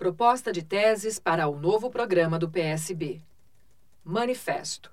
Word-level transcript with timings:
Proposta 0.00 0.50
de 0.50 0.62
teses 0.62 1.18
para 1.18 1.46
o 1.46 1.60
novo 1.60 1.90
programa 1.90 2.38
do 2.38 2.48
PSB. 2.48 3.20
Manifesto. 4.02 4.90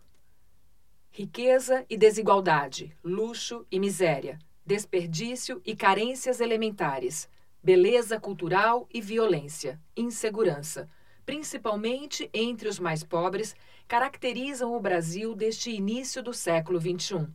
Riqueza 1.10 1.86
e 1.90 1.96
desigualdade, 1.96 2.94
luxo 3.02 3.66
e 3.72 3.80
miséria, 3.80 4.38
desperdício 4.66 5.62
e 5.66 5.78
carências 5.78 6.42
elementares, 6.42 7.30
beleza 7.64 8.20
cultural 8.20 8.86
e 8.94 9.00
violência, 9.00 9.80
insegurança, 9.96 10.90
principalmente 11.26 12.30
entre 12.34 12.68
os 12.68 12.78
mais 12.78 13.02
pobres, 13.02 13.56
caracterizam 13.88 14.76
o 14.76 14.80
Brasil 14.82 15.34
deste 15.34 15.72
início 15.72 16.22
do 16.22 16.34
século 16.34 16.82
XXI. 16.82 17.30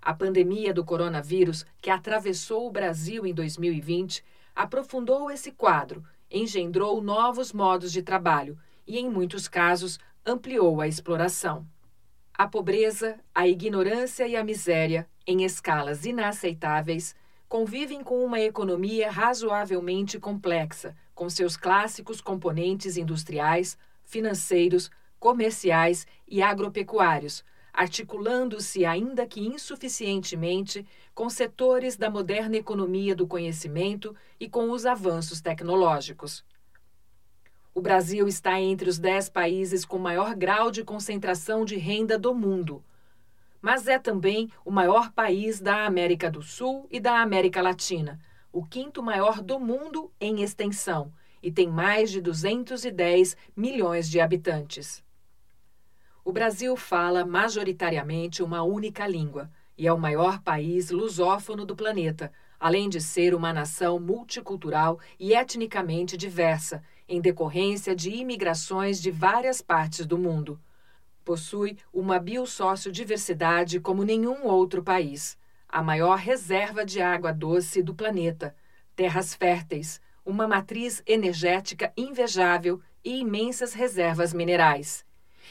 A 0.00 0.14
pandemia 0.14 0.72
do 0.72 0.84
coronavírus, 0.84 1.66
que 1.82 1.90
atravessou 1.90 2.68
o 2.68 2.70
Brasil 2.70 3.26
em 3.26 3.34
2020, 3.34 4.24
aprofundou 4.54 5.32
esse 5.32 5.50
quadro 5.50 6.04
engendrou 6.30 7.00
novos 7.00 7.52
modos 7.52 7.92
de 7.92 8.02
trabalho 8.02 8.58
e, 8.86 8.98
em 8.98 9.08
muitos 9.08 9.48
casos, 9.48 9.98
ampliou 10.24 10.80
a 10.80 10.88
exploração. 10.88 11.66
A 12.34 12.46
pobreza, 12.46 13.18
a 13.34 13.48
ignorância 13.48 14.26
e 14.26 14.36
a 14.36 14.44
miséria, 14.44 15.08
em 15.26 15.44
escalas 15.44 16.04
inaceitáveis, 16.04 17.14
convivem 17.48 18.02
com 18.04 18.24
uma 18.24 18.40
economia 18.40 19.10
razoavelmente 19.10 20.20
complexa, 20.20 20.94
com 21.14 21.28
seus 21.28 21.56
clássicos 21.56 22.20
componentes 22.20 22.96
industriais, 22.96 23.76
financeiros, 24.04 24.90
comerciais 25.18 26.06
e 26.28 26.42
agropecuários, 26.42 27.42
articulando-se, 27.78 28.84
ainda 28.84 29.24
que 29.24 29.40
insuficientemente, 29.40 30.84
com 31.14 31.30
setores 31.30 31.96
da 31.96 32.10
moderna 32.10 32.56
economia 32.56 33.14
do 33.14 33.24
conhecimento 33.24 34.16
e 34.40 34.48
com 34.48 34.72
os 34.72 34.84
avanços 34.84 35.40
tecnológicos. 35.40 36.44
O 37.72 37.80
Brasil 37.80 38.26
está 38.26 38.60
entre 38.60 38.90
os 38.90 38.98
dez 38.98 39.28
países 39.28 39.84
com 39.84 39.96
maior 39.96 40.34
grau 40.34 40.72
de 40.72 40.82
concentração 40.82 41.64
de 41.64 41.76
renda 41.76 42.18
do 42.18 42.34
mundo, 42.34 42.82
mas 43.62 43.86
é 43.86 43.96
também 43.96 44.50
o 44.64 44.72
maior 44.72 45.12
país 45.12 45.60
da 45.60 45.86
América 45.86 46.28
do 46.28 46.42
Sul 46.42 46.88
e 46.90 46.98
da 46.98 47.20
América 47.20 47.62
Latina, 47.62 48.18
o 48.52 48.66
quinto 48.66 49.00
maior 49.04 49.40
do 49.40 49.60
mundo 49.60 50.10
em 50.20 50.42
extensão, 50.42 51.12
e 51.40 51.52
tem 51.52 51.68
mais 51.68 52.10
de 52.10 52.20
210 52.20 53.36
milhões 53.54 54.10
de 54.10 54.18
habitantes. 54.18 55.06
O 56.24 56.32
Brasil 56.32 56.76
fala 56.76 57.24
majoritariamente 57.24 58.42
uma 58.42 58.62
única 58.62 59.06
língua 59.06 59.50
e 59.76 59.86
é 59.86 59.92
o 59.92 59.98
maior 59.98 60.40
país 60.42 60.90
lusófono 60.90 61.64
do 61.64 61.76
planeta, 61.76 62.32
além 62.58 62.88
de 62.88 63.00
ser 63.00 63.34
uma 63.34 63.52
nação 63.52 64.00
multicultural 64.00 64.98
e 65.18 65.32
etnicamente 65.32 66.16
diversa, 66.16 66.82
em 67.08 67.20
decorrência 67.20 67.94
de 67.94 68.10
imigrações 68.10 69.00
de 69.00 69.10
várias 69.10 69.62
partes 69.62 70.04
do 70.04 70.18
mundo. 70.18 70.60
Possui 71.24 71.78
uma 71.92 72.18
biosociodiversidade 72.18 73.78
como 73.80 74.02
nenhum 74.02 74.44
outro 74.44 74.82
país, 74.82 75.38
a 75.68 75.82
maior 75.82 76.18
reserva 76.18 76.84
de 76.84 77.00
água 77.00 77.32
doce 77.32 77.82
do 77.82 77.94
planeta, 77.94 78.56
terras 78.96 79.34
férteis, 79.34 80.00
uma 80.26 80.48
matriz 80.48 81.02
energética 81.06 81.92
invejável 81.96 82.80
e 83.04 83.20
imensas 83.20 83.72
reservas 83.72 84.34
minerais 84.34 85.06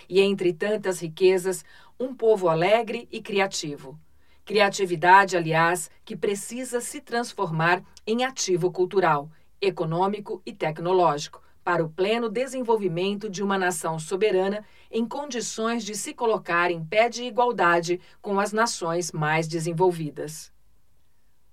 e 0.08 0.22
entre 0.22 0.54
tantas 0.54 1.02
riquezas, 1.02 1.64
um 2.00 2.14
povo 2.14 2.50
alegre 2.50 3.08
e 3.12 3.22
criativo. 3.22 4.00
Criatividade, 4.46 5.36
aliás, 5.36 5.90
que 6.06 6.16
precisa 6.16 6.80
se 6.80 7.02
transformar 7.02 7.84
em 8.06 8.24
ativo 8.24 8.72
cultural, 8.72 9.30
econômico 9.60 10.42
e 10.46 10.54
tecnológico, 10.54 11.42
para 11.68 11.84
o 11.84 11.90
pleno 11.90 12.30
desenvolvimento 12.30 13.30
de 13.30 13.44
uma 13.44 13.58
nação 13.58 14.00
soberana 14.00 14.64
em 14.90 15.06
condições 15.06 15.84
de 15.84 15.96
se 15.96 16.14
colocar 16.14 16.72
em 16.72 16.82
pé 16.82 17.10
de 17.10 17.26
igualdade 17.26 18.00
com 18.22 18.40
as 18.40 18.54
nações 18.54 19.12
mais 19.12 19.50
desenvolvidas. 19.50 20.50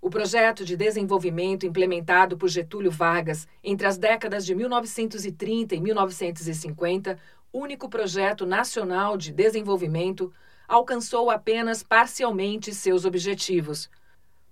O 0.01 0.09
projeto 0.09 0.65
de 0.65 0.77
desenvolvimento 0.77 1.67
implementado 1.67 2.37
por 2.37 2.49
Getúlio 2.49 2.93
Vargas 2.93 3.49
entre 3.61 3.89
as 3.89 3.99
décadas 3.99 4.47
de 4.47 4.55
1930 4.55 5.75
e 5.75 5.81
1950 5.81 7.19
único 7.55 7.89
projeto 7.89 8.45
nacional 8.45 9.17
de 9.17 9.33
desenvolvimento, 9.33 10.33
alcançou 10.67 11.31
apenas 11.31 11.85
parcialmente 11.85 12.75
seus 12.75 13.05
objetivos, 13.05 13.89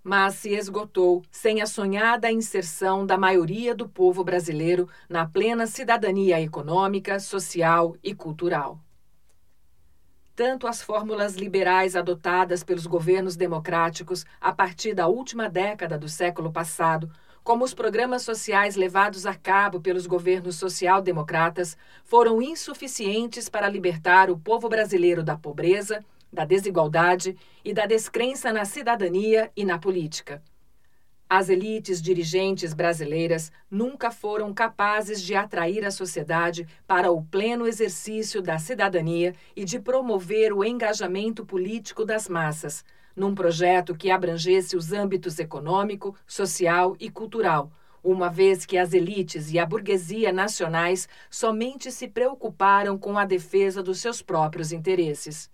mas 0.04 0.36
se 0.36 0.50
esgotou 0.50 1.22
sem 1.30 1.60
a 1.60 1.66
sonhada 1.66 2.30
inserção 2.30 3.04
da 3.04 3.18
maioria 3.18 3.74
do 3.74 3.88
povo 3.88 4.22
brasileiro 4.22 4.88
na 5.08 5.26
plena 5.26 5.66
cidadania 5.66 6.40
econômica, 6.40 7.18
social 7.18 7.96
e 8.02 8.14
cultural. 8.14 8.78
Tanto 10.34 10.66
as 10.66 10.80
fórmulas 10.80 11.34
liberais 11.34 11.94
adotadas 11.94 12.64
pelos 12.64 12.86
governos 12.86 13.36
democráticos 13.36 14.24
a 14.40 14.52
partir 14.52 14.94
da 14.94 15.06
última 15.06 15.48
década 15.48 15.98
do 15.98 16.08
século 16.08 16.50
passado 16.50 17.10
como 17.44 17.64
os 17.64 17.74
programas 17.74 18.22
sociais 18.22 18.76
levados 18.76 19.26
a 19.26 19.34
cabo 19.34 19.80
pelos 19.80 20.06
governos 20.06 20.56
social-democratas 20.56 21.76
foram 22.04 22.40
insuficientes 22.40 23.48
para 23.48 23.68
libertar 23.68 24.30
o 24.30 24.38
povo 24.38 24.68
brasileiro 24.68 25.22
da 25.22 25.36
pobreza, 25.36 26.04
da 26.32 26.44
desigualdade 26.44 27.36
e 27.64 27.74
da 27.74 27.84
descrença 27.84 28.52
na 28.52 28.64
cidadania 28.64 29.50
e 29.56 29.64
na 29.64 29.78
política. 29.78 30.42
As 31.28 31.48
elites 31.48 32.00
dirigentes 32.00 32.74
brasileiras 32.74 33.50
nunca 33.70 34.10
foram 34.10 34.52
capazes 34.52 35.20
de 35.20 35.34
atrair 35.34 35.84
a 35.84 35.90
sociedade 35.90 36.68
para 36.86 37.10
o 37.10 37.22
pleno 37.22 37.66
exercício 37.66 38.42
da 38.42 38.58
cidadania 38.58 39.34
e 39.56 39.64
de 39.64 39.80
promover 39.80 40.52
o 40.52 40.62
engajamento 40.62 41.44
político 41.44 42.04
das 42.04 42.28
massas 42.28 42.84
num 43.14 43.34
projeto 43.34 43.94
que 43.94 44.10
abrangesse 44.10 44.76
os 44.76 44.92
âmbitos 44.92 45.38
econômico, 45.38 46.14
social 46.26 46.96
e 46.98 47.10
cultural, 47.10 47.70
uma 48.02 48.28
vez 48.28 48.66
que 48.66 48.76
as 48.76 48.92
elites 48.92 49.52
e 49.52 49.58
a 49.58 49.66
burguesia 49.66 50.32
nacionais 50.32 51.08
somente 51.30 51.92
se 51.92 52.08
preocuparam 52.08 52.98
com 52.98 53.16
a 53.16 53.24
defesa 53.24 53.82
dos 53.82 54.00
seus 54.00 54.20
próprios 54.20 54.72
interesses. 54.72 55.50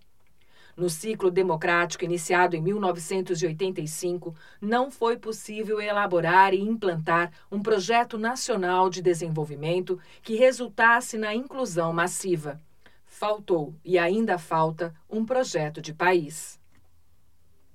No 0.78 0.88
ciclo 0.88 1.28
democrático 1.28 2.04
iniciado 2.04 2.54
em 2.54 2.62
1985, 2.62 4.32
não 4.60 4.92
foi 4.92 5.16
possível 5.18 5.80
elaborar 5.80 6.54
e 6.54 6.60
implantar 6.60 7.32
um 7.50 7.60
projeto 7.60 8.16
nacional 8.16 8.88
de 8.88 9.02
desenvolvimento 9.02 9.98
que 10.22 10.36
resultasse 10.36 11.18
na 11.18 11.34
inclusão 11.34 11.92
massiva. 11.92 12.60
Faltou 13.04 13.74
e 13.84 13.98
ainda 13.98 14.38
falta 14.38 14.94
um 15.10 15.24
projeto 15.24 15.82
de 15.82 15.92
país. 15.92 16.57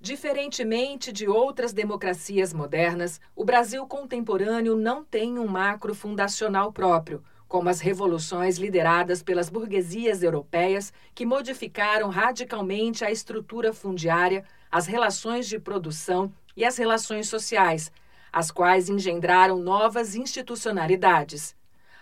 Diferentemente 0.04 1.14
de 1.14 1.30
outras 1.30 1.72
democracias 1.72 2.52
modernas, 2.52 3.22
o 3.34 3.46
Brasil 3.46 3.88
contemporâneo 3.88 4.76
não 4.76 5.02
tem 5.02 5.40
um 5.40 5.48
macro 5.48 5.96
fundacional 5.96 6.74
próprio, 6.74 7.24
como 7.48 7.70
as 7.70 7.80
revoluções 7.80 8.58
lideradas 8.58 9.24
pelas 9.24 9.48
burguesias 9.50 10.22
europeias 10.22 10.92
que 11.16 11.26
modificaram 11.26 12.10
radicalmente 12.10 13.06
a 13.06 13.12
estrutura 13.12 13.72
fundiária, 13.72 14.44
as 14.70 14.88
relações 14.88 15.48
de 15.48 15.58
produção 15.58 16.30
e 16.54 16.66
as 16.66 16.76
relações 16.76 17.30
sociais, 17.30 17.90
as 18.30 18.52
quais 18.52 18.90
engendraram 18.90 19.58
novas 19.58 20.16
institucionalidades. 20.16 21.56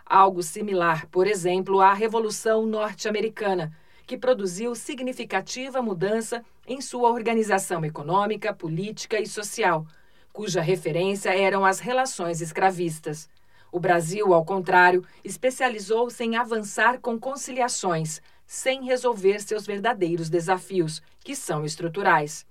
Algo 0.04 0.42
similar, 0.42 1.06
por 1.06 1.28
exemplo, 1.28 1.80
à 1.80 1.94
Revolução 1.94 2.66
Norte-Americana, 2.66 3.72
que 4.12 4.18
produziu 4.18 4.76
significativa 4.76 5.82
mudança 5.82 6.44
em 6.68 6.82
sua 6.82 7.10
organização 7.10 7.86
econômica, 7.86 8.54
política 8.54 9.18
e 9.22 9.26
social, 9.26 9.88
cuja 10.34 10.60
referência 10.60 11.34
eram 11.34 11.64
as 11.64 11.80
relações 11.80 12.42
escravistas. 12.42 13.30
O 13.72 13.80
Brasil, 13.80 14.34
ao 14.34 14.44
contrário, 14.44 15.02
especializou-se 15.24 16.22
em 16.22 16.36
avançar 16.36 17.00
com 17.00 17.18
conciliações, 17.18 18.22
sem 18.46 18.84
resolver 18.84 19.40
seus 19.40 19.66
verdadeiros 19.66 20.30
desafios, 20.30 21.02
que 21.24 21.34
são 21.34 21.64
estruturais. 21.64 22.46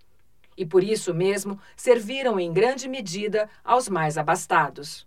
E 0.56 0.64
por 0.64 0.82
isso 0.82 1.12
mesmo 1.12 1.60
serviram 1.76 2.40
em 2.40 2.50
grande 2.54 2.88
medida 2.88 3.50
aos 3.62 3.86
mais 3.86 4.16
abastados. 4.16 5.06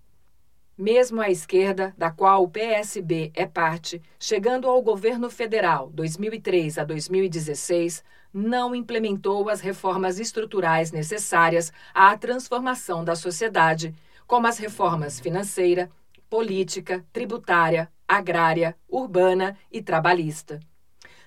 Mesmo 0.78 1.22
a 1.22 1.30
esquerda, 1.30 1.94
da 1.96 2.10
qual 2.10 2.44
o 2.44 2.50
PSB 2.50 3.32
é 3.36 3.46
parte, 3.46 4.02
chegando 4.18 4.68
ao 4.68 4.82
governo 4.82 5.30
federal 5.30 5.92
2003 5.94 6.80
a 6.80 6.84
2016, 6.84 8.04
não 8.34 8.74
implementou 8.74 9.50
as 9.50 9.62
reformas 9.62 10.20
estruturais 10.20 10.92
necessárias 10.92 11.72
à 11.94 12.18
transformação 12.18 13.06
da 13.06 13.16
sociedade, 13.16 13.94
como 14.26 14.48
as 14.48 14.58
reformas 14.58 15.20
financeira, 15.20 15.92
política, 16.28 17.06
tributária, 17.14 17.88
agrária, 18.08 18.76
urbana 18.90 19.56
e 19.72 19.80
trabalhista. 19.80 20.60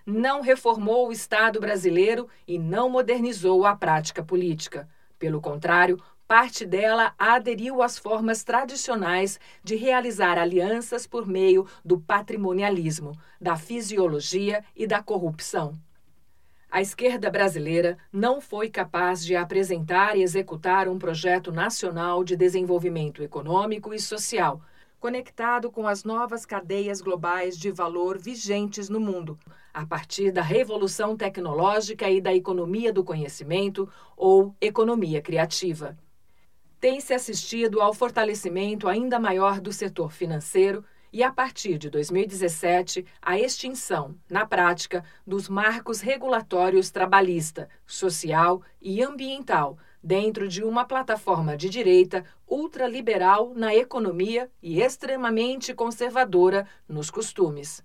Não 0.04 0.40
reformou 0.40 1.06
o 1.06 1.12
Estado 1.12 1.60
brasileiro 1.60 2.28
e 2.48 2.58
não 2.58 2.90
modernizou 2.90 3.64
a 3.64 3.76
prática 3.76 4.24
política. 4.24 4.88
Pelo 5.18 5.40
contrário, 5.40 6.02
parte 6.26 6.66
dela 6.66 7.14
aderiu 7.16 7.80
às 7.80 7.96
formas 7.96 8.42
tradicionais 8.42 9.38
de 9.62 9.76
realizar 9.76 10.38
alianças 10.38 11.06
por 11.06 11.26
meio 11.26 11.66
do 11.84 12.00
patrimonialismo, 12.00 13.12
da 13.40 13.56
fisiologia 13.56 14.64
e 14.74 14.86
da 14.86 15.00
corrupção. 15.02 15.74
A 16.68 16.82
esquerda 16.82 17.30
brasileira 17.30 17.96
não 18.12 18.40
foi 18.40 18.68
capaz 18.68 19.24
de 19.24 19.36
apresentar 19.36 20.16
e 20.16 20.22
executar 20.22 20.88
um 20.88 20.98
projeto 20.98 21.52
nacional 21.52 22.24
de 22.24 22.36
desenvolvimento 22.36 23.22
econômico 23.22 23.94
e 23.94 24.00
social, 24.00 24.60
conectado 24.98 25.70
com 25.70 25.86
as 25.86 26.02
novas 26.02 26.44
cadeias 26.44 27.00
globais 27.00 27.56
de 27.56 27.70
valor 27.70 28.18
vigentes 28.18 28.88
no 28.88 28.98
mundo, 28.98 29.38
a 29.72 29.86
partir 29.86 30.32
da 30.32 30.42
revolução 30.42 31.16
tecnológica 31.16 32.10
e 32.10 32.20
da 32.20 32.34
economia 32.34 32.92
do 32.92 33.04
conhecimento 33.04 33.88
ou 34.16 34.52
economia 34.60 35.22
criativa 35.22 35.96
tem-se 36.86 37.12
assistido 37.12 37.80
ao 37.80 37.92
fortalecimento 37.92 38.86
ainda 38.86 39.18
maior 39.18 39.60
do 39.60 39.72
setor 39.72 40.12
financeiro 40.12 40.84
e, 41.12 41.20
a 41.20 41.32
partir 41.32 41.78
de 41.78 41.90
2017, 41.90 43.04
à 43.20 43.36
extinção, 43.36 44.14
na 44.30 44.46
prática, 44.46 45.02
dos 45.26 45.48
marcos 45.48 46.00
regulatórios 46.00 46.92
trabalhista, 46.92 47.68
social 47.84 48.62
e 48.80 49.02
ambiental 49.02 49.76
dentro 50.00 50.46
de 50.46 50.62
uma 50.62 50.84
plataforma 50.84 51.56
de 51.56 51.68
direita 51.68 52.24
ultraliberal 52.46 53.52
na 53.52 53.74
economia 53.74 54.48
e 54.62 54.80
extremamente 54.80 55.74
conservadora 55.74 56.68
nos 56.88 57.10
costumes. 57.10 57.82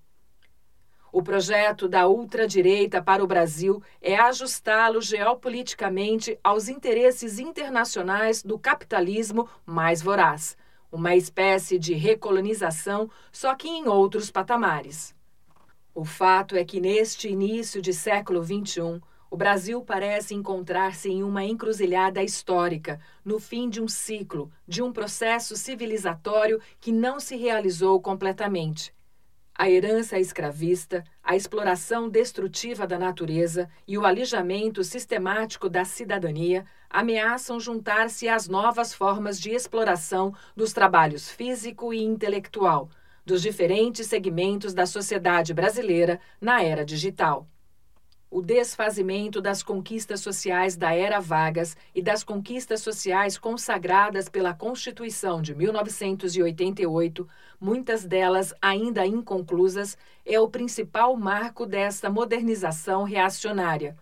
O 1.14 1.22
projeto 1.22 1.90
da 1.90 2.08
ultradireita 2.08 3.02
para 3.02 3.22
o 3.22 3.28
Brasil 3.28 3.84
é 4.02 4.16
ajustá-lo 4.16 5.02
geopoliticamente 5.02 6.40
aos 6.42 6.70
interesses 6.70 7.38
internacionais 7.38 8.42
do 8.42 8.58
capitalismo 8.58 9.50
mais 9.66 10.02
voraz, 10.02 10.56
uma 10.90 11.14
espécie 11.14 11.78
de 11.78 11.94
recolonização, 11.94 13.10
só 13.30 13.54
que 13.56 13.68
em 13.68 13.90
outros 13.90 14.32
patamares. 14.32 15.14
O 15.94 16.06
fato 16.06 16.56
é 16.56 16.64
que 16.64 16.80
neste 16.80 17.28
início 17.28 17.82
de 17.82 17.92
século 17.92 18.42
XXI, 18.42 19.02
o 19.30 19.36
Brasil 19.36 19.82
parece 19.82 20.34
encontrar-se 20.34 21.10
em 21.10 21.24
uma 21.24 21.44
encruzilhada 21.44 22.24
histórica, 22.24 23.02
no 23.24 23.38
fim 23.38 23.70
de 23.70 23.82
um 23.82 23.88
ciclo, 23.88 24.50
de 24.66 24.82
um 24.82 24.94
processo 24.94 25.58
civilizatório 25.58 26.62
que 26.80 26.94
não 26.94 27.20
se 27.20 27.36
realizou 27.36 28.00
completamente 28.00 28.94
a 29.56 29.70
herança 29.70 30.20
escravista, 30.20 31.04
a 31.24 31.36
exploração 31.36 32.10
destrutiva 32.10 32.88
da 32.88 32.98
natureza 32.98 33.70
e 33.88 33.98
o 33.98 34.06
alijamento 34.06 34.84
sistemático 34.84 35.70
da 35.70 35.86
cidadania 35.86 36.66
ameaçam 36.90 37.60
juntar-se 37.60 38.28
às 38.28 38.48
novas 38.48 38.94
formas 38.94 39.40
de 39.40 39.52
exploração 39.52 40.34
dos 40.56 40.74
trabalhos 40.74 41.30
físico 41.30 41.94
e 41.94 42.02
intelectual 42.04 42.90
dos 43.26 43.42
diferentes 43.42 44.08
segmentos 44.08 44.74
da 44.74 44.86
sociedade 44.86 45.54
brasileira 45.54 46.20
na 46.40 46.64
era 46.64 46.84
digital 46.84 47.48
o 48.32 48.42
desfazimento 48.42 49.42
das 49.42 49.62
conquistas 49.62 50.22
sociais 50.22 50.78
da 50.78 50.96
era 50.96 51.20
Vargas 51.20 51.76
e 51.94 52.02
das 52.02 52.24
conquistas 52.24 52.80
sociais 52.80 53.38
consagradas 53.38 54.30
pela 54.30 54.54
Constituição 54.54 55.42
de 55.42 55.54
1988, 55.54 57.28
muitas 57.60 58.06
delas 58.06 58.54
ainda 58.62 59.06
inconclusas, 59.06 59.98
é 60.26 60.40
o 60.40 60.48
principal 60.48 61.18
marco 61.18 61.66
desta 61.66 62.10
modernização 62.10 63.04
reacionária. 63.04 63.98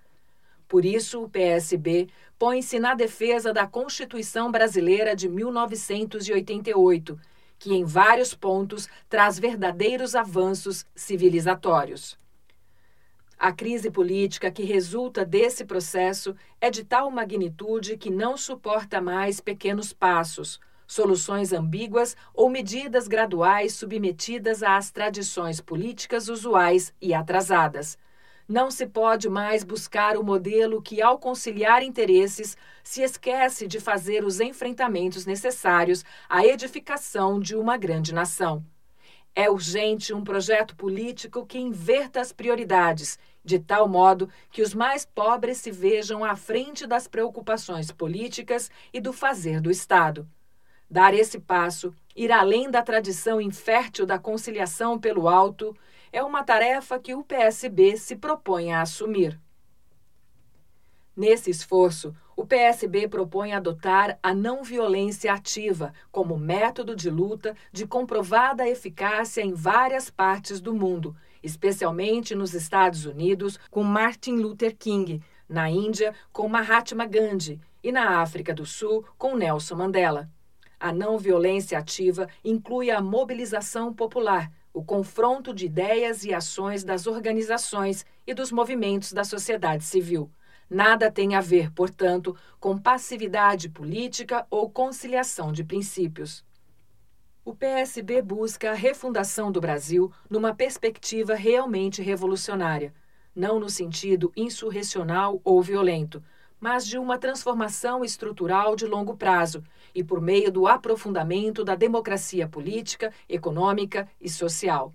Por 0.67 0.85
isso, 0.85 1.23
o 1.23 1.29
PSB 1.29 2.07
põe-se 2.37 2.79
na 2.79 2.93
defesa 2.93 3.51
da 3.51 3.65
Constituição 3.65 4.51
brasileira 4.51 5.15
de 5.15 5.27
1988, 5.27 7.19
que 7.57 7.73
em 7.73 7.83
vários 7.83 8.35
pontos 8.35 8.87
traz 9.09 9.39
verdadeiros 9.39 10.13
avanços 10.13 10.85
civilizatórios. 10.93 12.15
A 13.39 13.53
crise 13.53 13.89
política 13.89 14.51
que 14.51 14.63
resulta 14.63 15.24
desse 15.24 15.63
processo 15.63 16.36
é 16.59 16.69
de 16.69 16.83
tal 16.83 17.09
magnitude 17.09 17.95
que 17.95 18.09
não 18.09 18.36
suporta 18.36 19.00
mais 19.00 19.39
pequenos 19.39 19.94
passos, 19.94 20.59
soluções 20.86 21.53
ambíguas 21.53 22.18
ou 22.33 22.50
medidas 22.50 23.07
graduais 23.07 23.75
submetidas 23.75 24.62
às 24.62 24.91
tradições 24.91 25.62
políticas 25.62 26.27
usuais 26.27 26.94
e 27.01 27.13
atrasadas. 27.13 27.97
Não 28.45 28.69
se 28.69 28.86
pode 28.86 29.30
mais 29.30 29.63
buscar 29.63 30.18
o 30.18 30.24
modelo 30.24 30.81
que, 30.81 31.01
ao 31.01 31.18
conciliar 31.18 31.81
interesses, 31.81 32.57
se 32.83 33.03
esquece 33.03 33.68
de 33.68 33.80
fazer 33.80 34.25
os 34.25 34.41
enfrentamentos 34.41 35.25
necessários 35.25 36.03
à 36.27 36.45
edificação 36.45 37.39
de 37.39 37.56
uma 37.56 37.77
grande 37.77 38.13
nação. 38.13 38.65
É 39.36 39.50
urgente 39.50 40.13
um 40.13 40.24
projeto 40.24 40.75
político 40.75 41.45
que 41.45 41.59
inverta 41.59 42.19
as 42.19 42.33
prioridades, 42.33 43.18
de 43.44 43.59
tal 43.59 43.88
modo 43.88 44.30
que 44.51 44.62
os 44.62 44.74
mais 44.74 45.06
pobres 45.06 45.57
se 45.57 45.71
vejam 45.71 46.24
à 46.24 46.36
frente 46.36 46.86
das 46.86 47.07
preocupações 47.07 47.91
políticas 47.91 48.69
e 48.94 49.00
do 49.00 49.13
fazer 49.13 49.62
do 49.62 49.71
Estado. 49.71 50.27
Dar 50.89 51.13
esse 51.13 51.39
passo, 51.39 51.94
ir 52.15 52.31
além 52.31 52.69
da 52.69 52.81
tradição 52.81 53.39
infértil 53.39 54.06
da 54.06 54.18
conciliação 54.18 55.00
pelo 55.00 55.27
alto, 55.27 55.75
é 56.12 56.24
uma 56.24 56.44
tarefa 56.44 57.00
que 57.00 57.13
o 57.13 57.24
PSB 57.24 57.95
se 57.97 58.15
propõe 58.15 58.71
a 58.71 58.81
assumir. 58.81 59.39
Nesse 61.15 61.51
esforço, 61.51 62.15
o 62.36 62.45
PSB 62.45 63.09
propõe 63.09 63.51
adotar 63.51 64.18
a 64.24 64.33
não 64.33 64.63
violência 64.63 65.33
ativa 65.33 65.94
como 66.09 66.38
método 66.38 66.95
de 66.95 67.09
luta 67.09 67.53
de 67.71 67.86
comprovada 67.86 68.68
eficácia 68.68 69.41
em 69.41 69.53
várias 69.53 70.09
partes 70.09 70.62
do 70.62 70.74
mundo, 70.74 71.13
especialmente 71.41 72.36
nos 72.36 72.53
Estados 72.53 73.06
Unidos 73.06 73.59
com 73.69 73.83
Martin 73.83 74.38
Luther 74.38 74.75
King, 74.75 75.21
na 75.47 75.69
Índia 75.69 76.13
com 76.31 76.47
Mahatma 76.47 77.06
Gandhi 77.06 77.59
e 77.83 77.91
na 77.91 78.21
África 78.21 78.53
do 78.53 78.65
Sul 78.65 79.06
com 79.18 79.36
Nelson 79.36 79.75
Mandela. 79.75 80.30
A 80.80 80.94
não 80.94 81.18
violência 81.18 81.77
ativa 81.77 82.27
inclui 82.44 82.89
a 82.89 83.01
mobilização 83.01 83.94
popular, 83.94 84.51
o 84.74 84.83
confronto 84.83 85.53
de 85.53 85.65
ideias 85.65 86.24
e 86.24 86.33
ações 86.33 86.83
das 86.83 87.07
organizações 87.07 88.06
e 88.25 88.33
dos 88.33 88.51
movimentos 88.51 89.12
da 89.12 89.24
sociedade 89.24 89.83
civil 89.83 90.31
Nada 90.69 91.09
tem 91.09 91.33
a 91.33 91.41
ver, 91.41 91.71
portanto, 91.71 92.38
com 92.59 92.77
passividade 92.77 93.69
política 93.69 94.45
ou 94.51 94.69
conciliação 94.69 95.51
de 95.51 95.63
princípios. 95.63 96.45
O 97.50 97.56
PSB 97.56 98.22
busca 98.22 98.69
a 98.69 98.75
refundação 98.75 99.51
do 99.51 99.60
Brasil 99.60 100.12
numa 100.29 100.53
perspectiva 100.53 101.34
realmente 101.34 102.00
revolucionária, 102.00 102.94
não 103.36 103.60
no 103.60 103.72
sentido 103.72 104.32
insurrecional 104.38 105.41
ou 105.44 105.60
violento, 105.60 106.22
mas 106.60 106.86
de 106.86 107.00
uma 107.00 107.18
transformação 107.18 108.06
estrutural 108.06 108.75
de 108.75 108.86
longo 108.86 109.18
prazo 109.18 109.63
e 109.96 110.03
por 110.03 110.22
meio 110.22 110.51
do 110.51 110.68
aprofundamento 110.68 111.63
da 111.63 111.74
democracia 111.74 112.48
política, 112.48 113.12
econômica 113.27 114.08
e 114.22 114.29
social. 114.29 114.94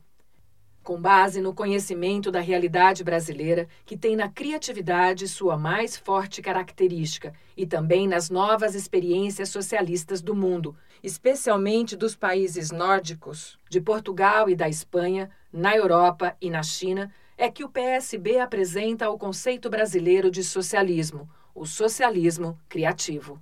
Com 0.85 1.01
base 1.01 1.41
no 1.41 1.55
conhecimento 1.55 2.31
da 2.31 2.41
realidade 2.41 3.03
brasileira, 3.03 3.67
que 3.87 3.97
tem 3.97 4.15
na 4.15 4.29
criatividade 4.29 5.27
sua 5.27 5.57
mais 5.57 5.97
forte 5.97 6.43
característica, 6.43 7.33
e 7.57 7.67
também 7.67 8.07
nas 8.07 8.29
novas 8.29 8.75
experiências 8.75 9.49
socialistas 9.49 10.21
do 10.21 10.35
mundo, 10.35 10.77
especialmente 11.05 11.97
dos 11.97 12.17
países 12.17 12.71
nórdicos, 12.71 13.59
de 13.69 13.79
Portugal 13.79 14.49
e 14.49 14.57
da 14.57 14.71
Espanha, 14.71 15.31
na 15.53 15.77
Europa 15.77 16.35
e 16.41 16.49
na 16.49 16.63
China, 16.63 17.13
é 17.37 17.51
que 17.51 17.63
o 17.63 17.69
PSB 17.69 18.39
apresenta 18.39 19.11
o 19.11 19.19
conceito 19.19 19.69
brasileiro 19.69 20.31
de 20.31 20.43
socialismo, 20.43 21.29
o 21.55 21.67
socialismo 21.67 22.59
criativo. 22.71 23.39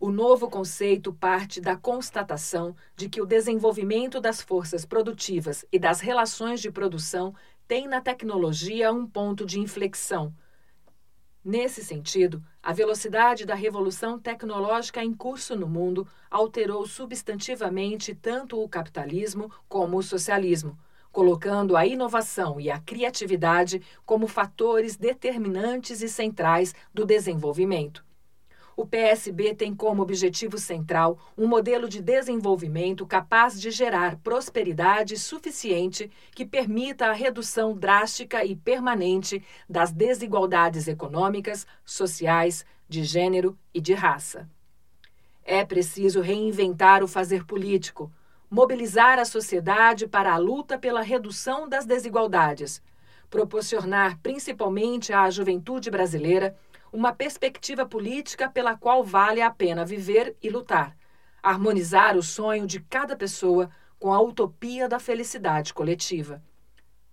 O 0.00 0.10
novo 0.10 0.48
conceito 0.48 1.12
parte 1.12 1.60
da 1.60 1.76
constatação 1.76 2.74
de 2.96 3.10
que 3.10 3.20
o 3.20 3.26
desenvolvimento 3.26 4.18
das 4.18 4.40
forças 4.40 4.86
produtivas 4.86 5.66
e 5.70 5.78
das 5.78 6.00
relações 6.00 6.62
de 6.62 6.70
produção 6.70 7.34
tem 7.68 7.86
na 7.86 8.00
tecnologia 8.00 8.90
um 8.90 9.06
ponto 9.06 9.44
de 9.44 9.60
inflexão. 9.60 10.32
Nesse 11.44 11.84
sentido, 11.84 12.42
a 12.62 12.72
velocidade 12.72 13.46
da 13.46 13.54
revolução 13.54 14.18
tecnológica 14.18 15.02
em 15.02 15.14
curso 15.14 15.56
no 15.56 15.66
mundo 15.66 16.06
alterou 16.30 16.86
substantivamente 16.86 18.14
tanto 18.14 18.62
o 18.62 18.68
capitalismo 18.68 19.50
como 19.68 19.96
o 19.96 20.02
socialismo, 20.02 20.78
colocando 21.10 21.76
a 21.76 21.86
inovação 21.86 22.60
e 22.60 22.70
a 22.70 22.78
criatividade 22.78 23.80
como 24.04 24.28
fatores 24.28 24.96
determinantes 24.96 26.02
e 26.02 26.08
centrais 26.08 26.74
do 26.92 27.06
desenvolvimento 27.06 28.04
o 28.80 28.86
PSB 28.86 29.54
tem 29.54 29.74
como 29.74 30.00
objetivo 30.00 30.56
central 30.56 31.18
um 31.36 31.46
modelo 31.46 31.86
de 31.86 32.00
desenvolvimento 32.00 33.04
capaz 33.04 33.60
de 33.60 33.70
gerar 33.70 34.16
prosperidade 34.16 35.18
suficiente 35.18 36.10
que 36.34 36.46
permita 36.46 37.08
a 37.08 37.12
redução 37.12 37.76
drástica 37.76 38.42
e 38.42 38.56
permanente 38.56 39.44
das 39.68 39.92
desigualdades 39.92 40.88
econômicas, 40.88 41.66
sociais, 41.84 42.64
de 42.88 43.04
gênero 43.04 43.54
e 43.74 43.82
de 43.82 43.92
raça. 43.92 44.48
É 45.44 45.62
preciso 45.62 46.22
reinventar 46.22 47.04
o 47.04 47.06
fazer 47.06 47.44
político, 47.44 48.10
mobilizar 48.48 49.18
a 49.18 49.26
sociedade 49.26 50.08
para 50.08 50.32
a 50.32 50.38
luta 50.38 50.78
pela 50.78 51.02
redução 51.02 51.68
das 51.68 51.84
desigualdades, 51.84 52.82
proporcionar 53.28 54.18
principalmente 54.22 55.12
à 55.12 55.28
juventude 55.28 55.90
brasileira 55.90 56.56
uma 56.92 57.12
perspectiva 57.12 57.86
política 57.86 58.48
pela 58.48 58.76
qual 58.76 59.04
vale 59.04 59.40
a 59.40 59.50
pena 59.50 59.84
viver 59.84 60.36
e 60.42 60.48
lutar, 60.48 60.96
harmonizar 61.42 62.16
o 62.16 62.22
sonho 62.22 62.66
de 62.66 62.80
cada 62.80 63.16
pessoa 63.16 63.70
com 63.98 64.12
a 64.12 64.20
utopia 64.20 64.88
da 64.88 64.98
felicidade 64.98 65.72
coletiva. 65.72 66.42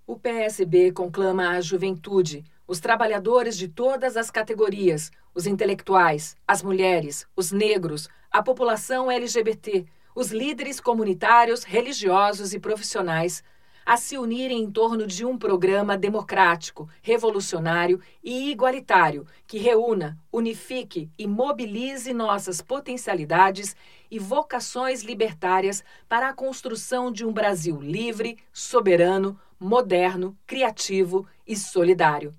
O 0.05 0.17
PSB 0.17 0.91
conclama 0.91 1.50
a 1.50 1.62
juventude, 1.62 2.43
os 2.67 2.79
trabalhadores 2.79 3.57
de 3.57 3.67
todas 3.67 4.17
as 4.17 4.31
categorias, 4.31 5.12
os 5.34 5.46
intelectuais, 5.46 6.36
as 6.48 6.63
mulheres, 6.63 7.27
os 7.36 7.51
negros, 7.51 8.10
a 8.31 8.41
população 8.41 9.12
LGBT, 9.12 9.86
os 10.15 10.31
líderes 10.31 10.79
comunitários, 10.79 11.63
religiosos 11.63 12.53
e 12.53 12.60
profissionais 12.60 13.43
a 13.88 13.96
se 13.96 14.17
unirem 14.17 14.63
em 14.63 14.70
torno 14.70 15.08
de 15.08 15.24
um 15.24 15.38
programa 15.38 15.98
democrático, 15.98 16.89
revolucionário 17.01 18.01
e 18.22 18.51
igualitário 18.51 19.25
que 19.48 19.58
reúna, 19.58 20.20
unifique 20.29 21.10
e 21.17 21.25
mobilize 21.25 22.13
nossas 22.13 22.62
potencialidades 22.62 23.77
e 24.12 24.20
vocações 24.20 25.03
libertárias 25.03 25.86
para 26.06 26.27
a 26.27 26.34
construção 26.34 27.10
de 27.10 27.25
um 27.25 27.32
Brasil 27.32 27.79
livre, 27.79 28.38
soberano, 28.51 29.39
moderno, 29.58 30.38
criativo 30.46 31.25
e 31.48 31.56
solidário. 31.56 32.36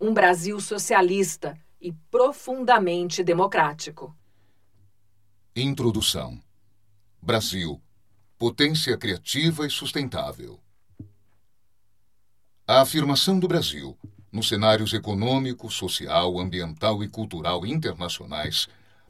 Um 0.00 0.14
Brasil 0.14 0.60
socialista 0.60 1.58
e 1.80 1.92
profundamente 2.08 3.24
democrático. 3.24 4.16
Introdução: 5.56 6.40
Brasil, 7.20 7.82
potência 8.38 8.96
criativa 8.96 9.66
e 9.66 9.70
sustentável. 9.70 10.63
A 12.66 12.80
afirmação 12.80 13.38
do 13.38 13.46
Brasil, 13.46 13.94
nos 14.32 14.48
cenários 14.48 14.94
econômico, 14.94 15.70
social, 15.70 16.40
ambiental 16.40 17.04
e 17.04 17.08
cultural 17.08 17.66
internacionais, 17.66 18.68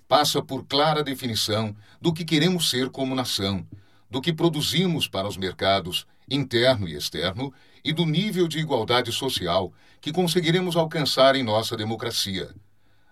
passa 0.09 0.43
por 0.43 0.65
clara 0.65 1.05
definição 1.05 1.73
do 2.01 2.13
que 2.13 2.25
queremos 2.25 2.69
ser 2.69 2.91
como 2.91 3.15
nação, 3.15 3.65
do 4.11 4.21
que 4.21 4.33
produzimos 4.33 5.07
para 5.07 5.29
os 5.29 5.37
mercados 5.37 6.05
interno 6.29 6.89
e 6.89 6.97
externo 6.97 7.55
e 7.85 7.93
do 7.93 8.05
nível 8.05 8.49
de 8.49 8.59
igualdade 8.59 9.13
social 9.13 9.73
que 10.01 10.13
conseguiremos 10.13 10.75
alcançar 10.75 11.37
em 11.37 11.45
nossa 11.45 11.77
democracia. 11.77 12.53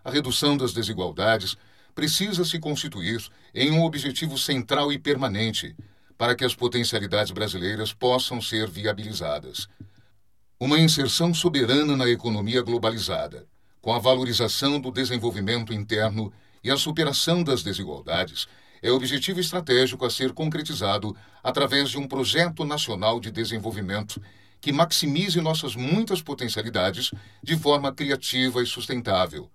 A 0.05 0.11
redução 0.11 0.57
das 0.57 0.73
desigualdades 0.73 1.57
precisa 1.95 2.45
se 2.45 2.59
constituir 2.59 3.25
em 3.55 3.71
um 3.71 3.85
objetivo 3.85 4.37
central 4.37 4.93
e 4.93 4.99
permanente 4.99 5.77
para 6.19 6.35
que 6.35 6.45
as 6.45 6.53
potencialidades 6.53 7.31
brasileiras 7.31 7.93
possam 7.93 8.43
ser 8.43 8.69
viabilizadas. 8.69 9.69
Uma 10.65 10.79
inserção 10.79 11.35
soberana 11.35 11.97
na 11.97 12.09
economia 12.09 12.63
globalizada, 12.63 13.49
com 13.81 13.93
a 13.93 13.99
valorização 13.99 14.81
do 14.81 14.93
desenvolvimento 14.93 15.75
interno 15.75 16.33
e 16.63 16.71
a 16.71 16.77
superação 16.77 17.43
das 17.43 17.65
desigualdades 17.65 18.47
é 18.81 18.89
objetivo 18.89 19.41
estratégico 19.41 20.07
a 20.07 20.11
ser 20.11 20.33
concretizado 20.33 21.17
através 21.43 21.91
de 21.91 21.99
um 21.99 22.07
projeto 22.07 22.65
nacional 22.65 23.19
de 23.19 23.33
desenvolvimento 23.33 24.23
que 24.61 24.71
maximize 24.71 25.41
nossas 25.41 25.75
muitas 25.75 26.23
potencialidades 26.23 27.11
de 27.43 27.57
forma 27.57 27.93
criativa 27.93 28.63
e 28.63 28.67
sustentável. 28.67 29.51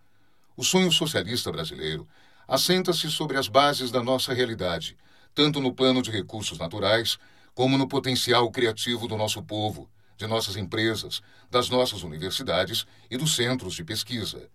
O 0.57 0.63
sonho 0.65 0.91
socialista 0.91 1.49
brasileiro 1.49 2.05
assenta-se 2.45 3.09
sobre 3.09 3.37
as 3.37 3.47
bases 3.47 3.91
da 3.91 4.03
nossa 4.03 4.33
realidade, 4.33 4.97
tanto 5.33 5.61
no 5.61 5.73
plano 5.73 6.01
de 6.01 6.11
recursos 6.11 6.57
naturais, 6.57 7.17
como 7.55 7.77
no 7.77 7.87
potencial 7.87 8.51
criativo 8.51 9.07
do 9.07 9.15
nosso 9.15 9.41
povo, 9.41 9.89
de 10.17 10.27
nossas 10.27 10.55
empresas, 10.55 11.21
das 11.49 11.69
nossas 11.69 12.03
universidades 12.03 12.85
e 13.09 13.17
dos 13.17 13.35
centros 13.35 13.75
de 13.75 13.83
pesquisa. 13.83 14.49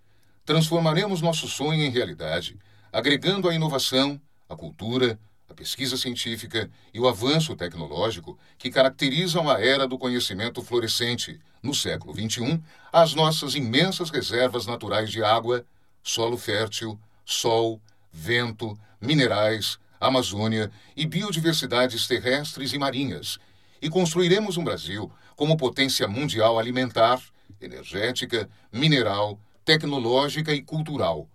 Transformaremos 0.45 1.21
nosso 1.23 1.49
sonho 1.49 1.83
em 1.83 1.90
realidade, 1.90 2.59
agregando 2.92 3.49
a 3.49 3.54
inovação, 3.54 4.21
a 4.49 4.57
cultura, 4.57 5.19
a 5.49 5.54
pesquisa 5.54 5.97
científica 5.97 6.71
e 6.92 6.99
o 6.99 7.07
avanço 7.07 7.54
tecnológico 7.54 8.38
que 8.59 8.71
caracterizam 8.71 9.49
a 9.49 9.61
era 9.61 9.87
do 9.87 9.99
conhecimento 9.99 10.62
florescente 10.62 11.38
no 11.62 11.75
século 11.75 12.12
XXI 12.14 12.61
às 12.92 13.14
nossas 13.14 13.54
imensas 13.54 14.11
reservas 14.11 14.66
naturais 14.66 15.11
de 15.11 15.23
água, 15.23 15.64
solo 16.02 16.37
fértil, 16.37 16.99
sol, 17.25 17.81
vento, 18.11 18.76
minerais, 19.00 19.78
Amazônia 20.00 20.69
e 20.97 21.07
biodiversidades 21.07 22.09
terrestres 22.09 22.73
e 22.73 22.78
marinhas, 22.78 23.38
e 23.81 23.88
construiremos 23.88 24.57
um 24.57 24.64
Brasil 24.64 25.12
como 25.42 25.56
potência 25.56 26.06
mundial 26.06 26.56
alimentar, 26.56 27.20
energética, 27.61 28.49
mineral, 28.72 29.40
tecnológica 29.64 30.54
e 30.54 30.62
cultural. 30.62 31.28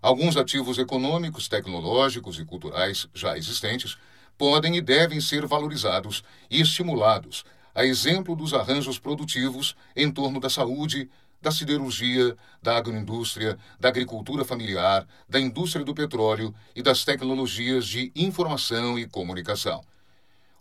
Alguns 0.00 0.38
ativos 0.38 0.78
econômicos, 0.78 1.46
tecnológicos 1.46 2.38
e 2.38 2.44
culturais 2.46 3.06
já 3.12 3.36
existentes 3.36 3.98
podem 4.38 4.76
e 4.76 4.80
devem 4.80 5.20
ser 5.20 5.46
valorizados 5.46 6.24
e 6.50 6.58
estimulados, 6.58 7.44
a 7.74 7.84
exemplo 7.84 8.34
dos 8.34 8.54
arranjos 8.54 8.98
produtivos 8.98 9.76
em 9.94 10.10
torno 10.10 10.40
da 10.40 10.48
saúde, 10.48 11.10
da 11.42 11.50
siderurgia, 11.50 12.34
da 12.62 12.78
agroindústria, 12.78 13.58
da 13.78 13.90
agricultura 13.90 14.42
familiar, 14.42 15.06
da 15.28 15.38
indústria 15.38 15.84
do 15.84 15.94
petróleo 15.94 16.54
e 16.74 16.80
das 16.80 17.04
tecnologias 17.04 17.86
de 17.86 18.10
informação 18.16 18.98
e 18.98 19.06
comunicação. 19.06 19.84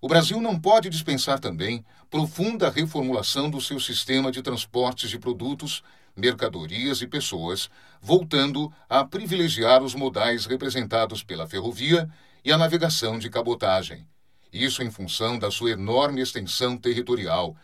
O 0.01 0.08
Brasil 0.08 0.39
não 0.39 0.58
pode 0.58 0.89
dispensar 0.89 1.39
também 1.39 1.84
profunda 2.10 2.70
reformulação 2.70 3.50
do 3.50 3.60
seu 3.60 3.79
sistema 3.82 4.32
de 4.32 4.41
transportes 4.41 5.10
de 5.10 5.20
produtos 5.20 5.84
mercadorias 6.15 7.01
e 7.01 7.08
pessoas, 7.08 7.70
voltando 8.01 8.72
a 8.88 9.03
privilegiar 9.03 9.84
os 9.84 9.94
modais 9.94 10.46
representados 10.46 11.22
pela 11.22 11.48
ferrovia 11.48 12.10
e 12.46 12.51
a 12.51 12.58
navegação 12.58 13.20
de 13.20 13.29
cabotagem. 13.29 14.08
Isso 14.53 14.82
em 14.82 14.89
função 14.89 15.38
da 15.38 15.51
sua 15.51 15.72
enorme 15.72 16.22
extensão 16.22 16.77
territorial, 16.77 17.56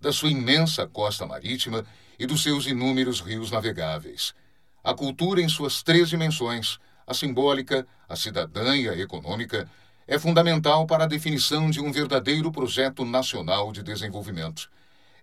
da 0.00 0.12
sua 0.12 0.30
imensa 0.30 0.88
costa 0.88 1.24
marítima 1.24 1.86
e 2.18 2.26
dos 2.26 2.42
seus 2.42 2.66
inúmeros 2.66 3.20
rios 3.20 3.52
navegáveis. 3.52 4.34
A 4.82 4.92
cultura, 4.92 5.40
em 5.40 5.48
suas 5.48 5.82
três 5.82 6.08
dimensões, 6.08 6.78
a 7.06 7.14
simbólica, 7.14 7.86
a 8.08 8.16
cidadã 8.16 8.76
e 8.76 8.88
a 8.88 8.98
econômica, 8.98 9.68
é 10.06 10.18
fundamental 10.18 10.86
para 10.86 11.04
a 11.04 11.08
definição 11.08 11.70
de 11.70 11.80
um 11.80 11.90
verdadeiro 11.90 12.50
projeto 12.52 13.04
nacional 13.04 13.72
de 13.72 13.82
desenvolvimento 13.82 14.68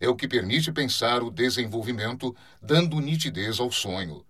é 0.02 0.10
o 0.10 0.16
que 0.16 0.28
permite 0.28 0.72
pensar 0.72 1.22
o 1.22 1.30
desenvolvimento, 1.30 2.36
dando 2.60 3.00
nitidez 3.00 3.60
ao 3.60 3.72
sonho. 3.72 4.26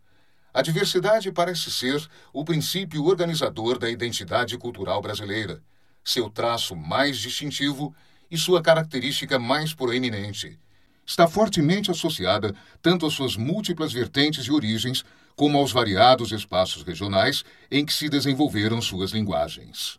A 0.53 0.62
diversidade 0.62 1.31
parece 1.31 1.72
ser 1.72 2.05
o 2.34 2.43
princípio 2.43 3.05
organizador 3.05 3.79
da 3.79 3.89
identidade 3.89 4.58
cultural 4.58 5.01
brasileira, 5.01 5.63
seu 6.03 6.29
traço 6.29 6.75
mais 6.75 7.17
distintivo 7.17 7.96
e 8.29 8.38
sua 8.38 8.62
característica 8.62 9.39
mais 9.39 9.74
proeminente. 9.74 10.60
Está 11.05 11.25
fortemente 11.25 11.89
associada 11.89 12.53
tanto 12.81 13.05
às 13.05 13.13
suas 13.13 13.38
múltiplas 13.38 13.93
vertentes 13.93 14.46
e 14.46 14.51
origens, 14.51 15.05
como 15.38 15.58
aos 15.58 15.72
variados 15.72 16.34
espaços 16.34 16.84
regionais 16.84 17.46
em 17.72 17.86
que 17.86 17.93
se 17.93 18.10
desenvolveram 18.10 18.81
suas 18.81 19.12
linguagens. 19.12 19.98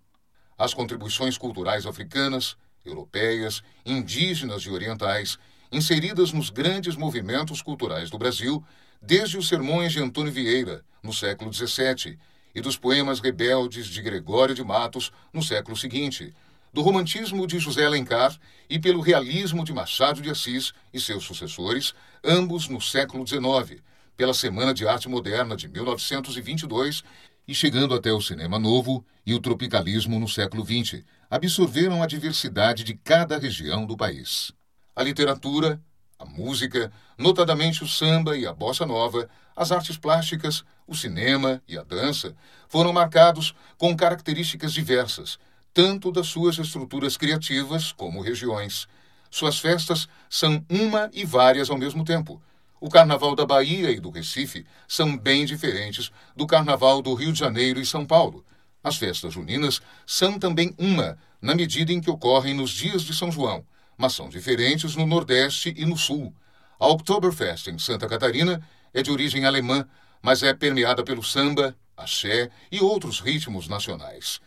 As 0.63 0.73
contribuições 0.73 1.37
culturais 1.37 1.87
africanas, 1.87 2.57
europeias, 2.85 3.65
indígenas 3.85 4.63
e 4.63 4.71
orientais 4.71 5.37
inseridas 5.73 6.33
nos 6.33 6.51
grandes 6.51 6.95
movimentos 6.95 7.61
culturais 7.61 8.11
do 8.11 8.17
Brasil, 8.17 8.65
desde 9.03 9.37
os 9.37 9.49
sermões 9.49 9.91
de 9.91 9.99
Antônio 9.99 10.31
Vieira, 10.31 10.85
no 11.03 11.13
século 11.13 11.53
XVII, 11.53 12.17
e 12.55 12.61
dos 12.61 12.77
poemas 12.77 13.19
rebeldes 13.19 13.87
de 13.89 14.01
Gregório 14.01 14.55
de 14.55 14.63
Matos, 14.63 15.11
no 15.33 15.43
século 15.43 15.77
seguinte, 15.77 16.33
do 16.73 16.81
romantismo 16.81 17.45
de 17.45 17.59
José 17.59 17.85
Alencar 17.85 18.39
e 18.71 18.79
pelo 18.79 19.01
realismo 19.01 19.65
de 19.65 19.73
Machado 19.73 20.23
de 20.23 20.31
Assis 20.31 20.73
e 20.95 21.01
seus 21.01 21.25
sucessores, 21.25 21.93
ambos 22.23 22.69
no 22.69 22.81
século 22.81 23.27
XIX, 23.27 23.83
pela 24.17 24.33
Semana 24.33 24.73
de 24.73 24.87
Arte 24.87 25.09
Moderna 25.09 25.57
de 25.57 25.67
1922 25.67 27.03
e 27.47 27.55
chegando 27.55 27.95
até 27.95 28.13
o 28.13 28.21
cinema 28.21 28.59
novo 28.59 29.05
e 29.27 29.35
o 29.35 29.41
tropicalismo 29.41 30.19
no 30.19 30.29
século 30.29 30.65
XX, 30.65 31.05
absorveram 31.31 32.03
a 32.03 32.07
diversidade 32.07 32.85
de 32.85 32.95
cada 32.95 33.39
região 33.39 33.87
do 33.87 33.97
país. 33.97 34.53
A 34.95 35.03
literatura, 35.03 35.81
a 36.19 36.25
música, 36.25 36.93
notadamente 37.19 37.83
o 37.83 37.89
samba 37.89 38.37
e 38.37 38.47
a 38.47 38.53
bossa 38.53 38.87
nova, 38.87 39.29
as 39.57 39.73
artes 39.73 39.97
plásticas, 39.97 40.65
o 40.87 40.95
cinema 40.95 41.63
e 41.67 41.77
a 41.77 41.83
dança, 41.83 42.35
foram 42.69 42.93
marcados 42.93 43.55
com 43.77 43.97
características 43.97 44.73
diversas, 44.73 45.39
tanto 45.75 46.13
das 46.13 46.29
suas 46.29 46.59
estruturas 46.59 47.17
criativas 47.17 47.93
como 47.93 48.21
regiões. 48.21 48.87
Suas 49.31 49.59
festas 49.59 50.09
são 50.29 50.65
uma 50.69 51.11
e 51.13 51.25
várias 51.25 51.71
ao 51.71 51.79
mesmo 51.79 52.05
tempo. 52.05 52.41
O 52.83 52.91
Carnaval 52.91 53.37
da 53.37 53.47
Bahia 53.47 53.93
e 53.93 54.01
do 54.01 54.11
Recife 54.11 54.67
são 54.89 55.17
bem 55.17 55.45
diferentes 55.45 56.11
do 56.35 56.49
Carnaval 56.49 57.01
do 57.01 57.15
Rio 57.15 57.33
de 57.33 57.39
Janeiro 57.39 57.81
e 57.81 57.87
São 57.87 58.05
Paulo, 58.05 58.45
As 58.83 58.97
festas 58.97 59.33
juninas 59.33 59.81
são 60.05 60.37
também 60.37 60.75
uma, 60.77 61.17
na 61.41 61.55
medida 61.55 61.93
em 61.93 62.01
que 62.01 62.11
ocorrem 62.11 62.55
nos 62.55 62.71
dias 62.73 63.05
de 63.05 63.15
São 63.15 63.31
João, 63.31 63.65
mas 63.97 64.15
são 64.15 64.29
diferentes 64.29 64.97
no 64.97 65.07
Nordeste 65.07 65.73
e 65.77 65.87
no 65.87 65.97
Sul. 65.97 66.35
A 66.77 66.89
Oktoberfest 66.89 67.69
em 67.69 67.79
Santa 67.79 68.09
Catarina 68.09 68.61
é 68.93 69.01
de 69.01 69.13
origem 69.13 69.45
alemã, 69.45 69.87
mas 70.21 70.43
é 70.43 70.53
permeada 70.53 71.05
pelo 71.05 71.23
samba, 71.23 71.77
axé 71.97 72.51
e 72.73 72.81
outros 72.81 73.21
ritmos 73.21 73.69
nacionais. 73.69 74.41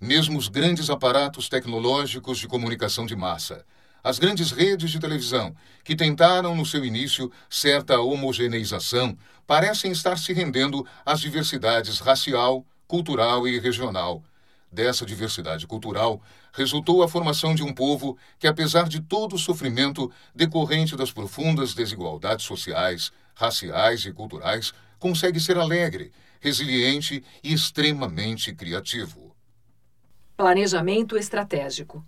Mesmo 0.00 0.38
os 0.38 0.48
grandes 0.48 0.88
aparatos 0.88 1.50
tecnológicos 1.50 2.38
de 2.38 2.48
comunicação 2.48 3.04
de 3.04 3.14
massa, 3.14 3.62
as 4.04 4.18
grandes 4.18 4.50
redes 4.50 4.90
de 4.90 5.00
televisão, 5.00 5.56
que 5.82 5.96
tentaram 5.96 6.54
no 6.54 6.66
seu 6.66 6.84
início 6.84 7.32
certa 7.48 7.98
homogeneização, 7.98 9.16
parecem 9.46 9.90
estar 9.90 10.18
se 10.18 10.34
rendendo 10.34 10.86
às 11.06 11.20
diversidades 11.20 12.00
racial, 12.00 12.66
cultural 12.86 13.48
e 13.48 13.58
regional. 13.58 14.22
Dessa 14.70 15.06
diversidade 15.06 15.66
cultural 15.66 16.20
resultou 16.52 17.02
a 17.02 17.08
formação 17.08 17.54
de 17.54 17.62
um 17.62 17.72
povo 17.72 18.18
que, 18.38 18.46
apesar 18.46 18.88
de 18.88 19.00
todo 19.00 19.36
o 19.36 19.38
sofrimento 19.38 20.12
decorrente 20.34 20.96
das 20.96 21.10
profundas 21.10 21.72
desigualdades 21.72 22.44
sociais, 22.44 23.10
raciais 23.34 24.04
e 24.04 24.12
culturais, 24.12 24.74
consegue 24.98 25.40
ser 25.40 25.56
alegre, 25.56 26.12
resiliente 26.40 27.24
e 27.42 27.54
extremamente 27.54 28.54
criativo. 28.54 29.34
Planejamento 30.36 31.16
estratégico. 31.16 32.04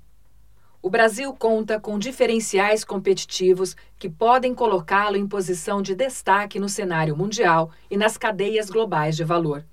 O 0.87 0.89
Brasil 0.89 1.35
conta 1.35 1.81
com 1.81 1.99
diferenciais 1.99 2.85
competitivos 2.85 3.75
que 3.99 4.09
podem 4.09 4.55
colocá-lo 4.55 5.17
em 5.17 5.27
posição 5.27 5.83
de 5.83 5.97
destaque 5.97 6.61
no 6.61 6.69
cenário 6.69 7.17
mundial 7.17 7.73
e 7.91 7.97
nas 7.97 8.17
cadeias 8.17 8.71
globais 8.71 9.17
de 9.17 9.25
valor. 9.25 9.67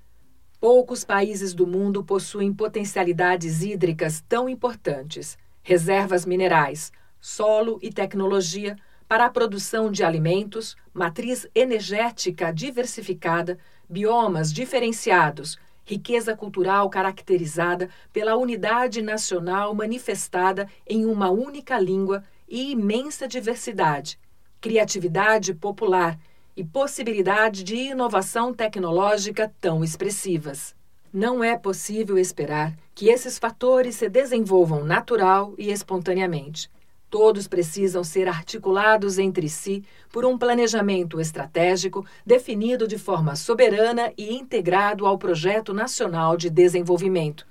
Poucos 0.58 1.04
países 1.04 1.54
do 1.54 1.68
mundo 1.68 2.02
possuem 2.02 2.52
potencialidades 2.52 3.62
hídricas 3.62 4.24
tão 4.28 4.48
importantes, 4.48 5.38
reservas 5.62 6.26
minerais, 6.26 6.90
solo 7.20 7.78
e 7.80 7.92
tecnologia 7.92 8.74
para 9.06 9.26
a 9.26 9.30
produção 9.30 9.92
de 9.92 10.02
alimentos, 10.02 10.74
matriz 10.92 11.46
energética 11.54 12.52
diversificada, 12.52 13.56
biomas 13.88 14.52
diferenciados, 14.52 15.60
riqueza 15.84 16.36
cultural 16.36 16.88
caracterizada 16.88 17.88
pela 18.12 18.36
unidade 18.36 19.02
nacional 19.02 19.74
manifestada 19.74 20.68
em 20.86 21.04
uma 21.04 21.30
única 21.30 21.78
língua 21.78 22.24
e 22.48 22.72
imensa 22.72 23.28
diversidade, 23.28 24.18
criatividade 24.60 25.54
popular 25.54 26.18
e 26.56 26.64
possibilidade 26.64 27.64
de 27.64 27.76
inovação 27.76 28.54
tecnológica 28.54 29.52
tão 29.60 29.82
expressivas. 29.82 30.74
Não 31.12 31.44
é 31.44 31.56
possível 31.56 32.18
esperar 32.18 32.76
que 32.94 33.08
esses 33.08 33.38
fatores 33.38 33.96
se 33.96 34.08
desenvolvam 34.08 34.84
natural 34.84 35.54
e 35.58 35.70
espontaneamente. 35.70 36.70
Todos 37.14 37.46
precisam 37.46 38.02
ser 38.02 38.26
articulados 38.26 39.20
entre 39.20 39.48
si 39.48 39.84
por 40.10 40.24
um 40.24 40.36
planejamento 40.36 41.20
estratégico 41.20 42.04
definido 42.26 42.88
de 42.88 42.98
forma 42.98 43.36
soberana 43.36 44.12
e 44.18 44.34
integrado 44.34 45.06
ao 45.06 45.16
Projeto 45.16 45.72
Nacional 45.72 46.36
de 46.36 46.50
Desenvolvimento. 46.50 47.46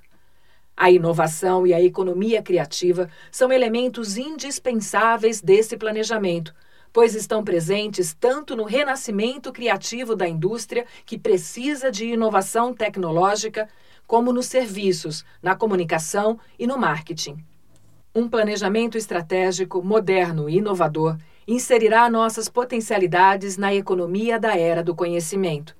A 0.76 0.90
inovação 0.90 1.66
e 1.66 1.72
a 1.72 1.80
economia 1.80 2.42
criativa 2.42 3.08
são 3.32 3.50
elementos 3.50 4.18
indispensáveis 4.18 5.40
desse 5.40 5.78
planejamento, 5.78 6.54
pois 6.92 7.14
estão 7.14 7.42
presentes 7.42 8.12
tanto 8.12 8.54
no 8.54 8.64
renascimento 8.64 9.50
criativo 9.50 10.14
da 10.14 10.28
indústria, 10.28 10.84
que 11.06 11.16
precisa 11.16 11.90
de 11.90 12.04
inovação 12.04 12.74
tecnológica, 12.74 13.66
como 14.06 14.30
nos 14.30 14.44
serviços, 14.44 15.24
na 15.42 15.56
comunicação 15.56 16.38
e 16.58 16.66
no 16.66 16.76
marketing. 16.76 17.42
Um 18.16 18.28
planejamento 18.28 18.96
estratégico, 18.96 19.82
moderno 19.82 20.48
e 20.48 20.58
inovador 20.58 21.16
inserirá 21.48 22.08
nossas 22.08 22.48
potencialidades 22.48 23.56
na 23.56 23.74
economia 23.74 24.38
da 24.38 24.56
era 24.56 24.84
do 24.84 24.94
conhecimento. 24.94 25.76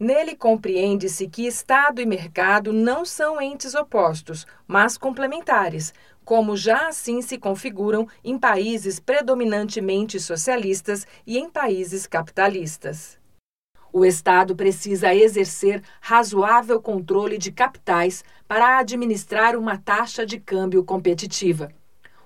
Nele 0.00 0.34
compreende-se 0.34 1.28
que 1.28 1.46
Estado 1.46 2.00
e 2.00 2.06
mercado 2.06 2.72
não 2.72 3.04
são 3.04 3.38
entes 3.38 3.74
opostos, 3.74 4.46
mas 4.66 4.96
complementares, 4.96 5.92
como 6.24 6.56
já 6.56 6.88
assim 6.88 7.20
se 7.20 7.36
configuram 7.36 8.08
em 8.24 8.38
países 8.38 8.98
predominantemente 8.98 10.18
socialistas 10.18 11.06
e 11.26 11.36
em 11.36 11.50
países 11.50 12.06
capitalistas. 12.06 13.20
O 13.92 14.06
Estado 14.06 14.56
precisa 14.56 15.14
exercer 15.14 15.82
razoável 16.00 16.80
controle 16.80 17.36
de 17.36 17.52
capitais 17.52 18.24
para 18.52 18.76
administrar 18.76 19.56
uma 19.56 19.78
taxa 19.78 20.26
de 20.26 20.38
câmbio 20.38 20.84
competitiva. 20.84 21.70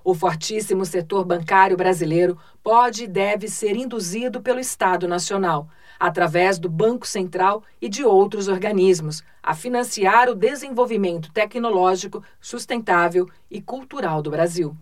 O 0.03 0.12
fortíssimo 0.12 0.85
setor 0.85 1.25
bancário 1.25 1.77
brasileiro 1.77 2.37
pode 2.65 3.05
e 3.05 3.07
deve 3.07 3.47
ser 3.47 3.77
induzido 3.77 4.43
pelo 4.43 4.59
Estado 4.59 5.07
Nacional, 5.07 5.69
através 6.01 6.59
do 6.59 6.69
Banco 6.69 7.07
Central 7.07 7.62
e 7.81 7.89
de 7.89 8.05
outros 8.05 8.49
organismos, 8.49 9.23
a 9.41 9.55
financiar 9.55 10.29
o 10.29 10.35
desenvolvimento 10.35 11.31
tecnológico, 11.31 12.21
sustentável 12.41 13.29
e 13.49 13.62
cultural 13.62 14.21
do 14.21 14.29
Brasil. 14.29 14.77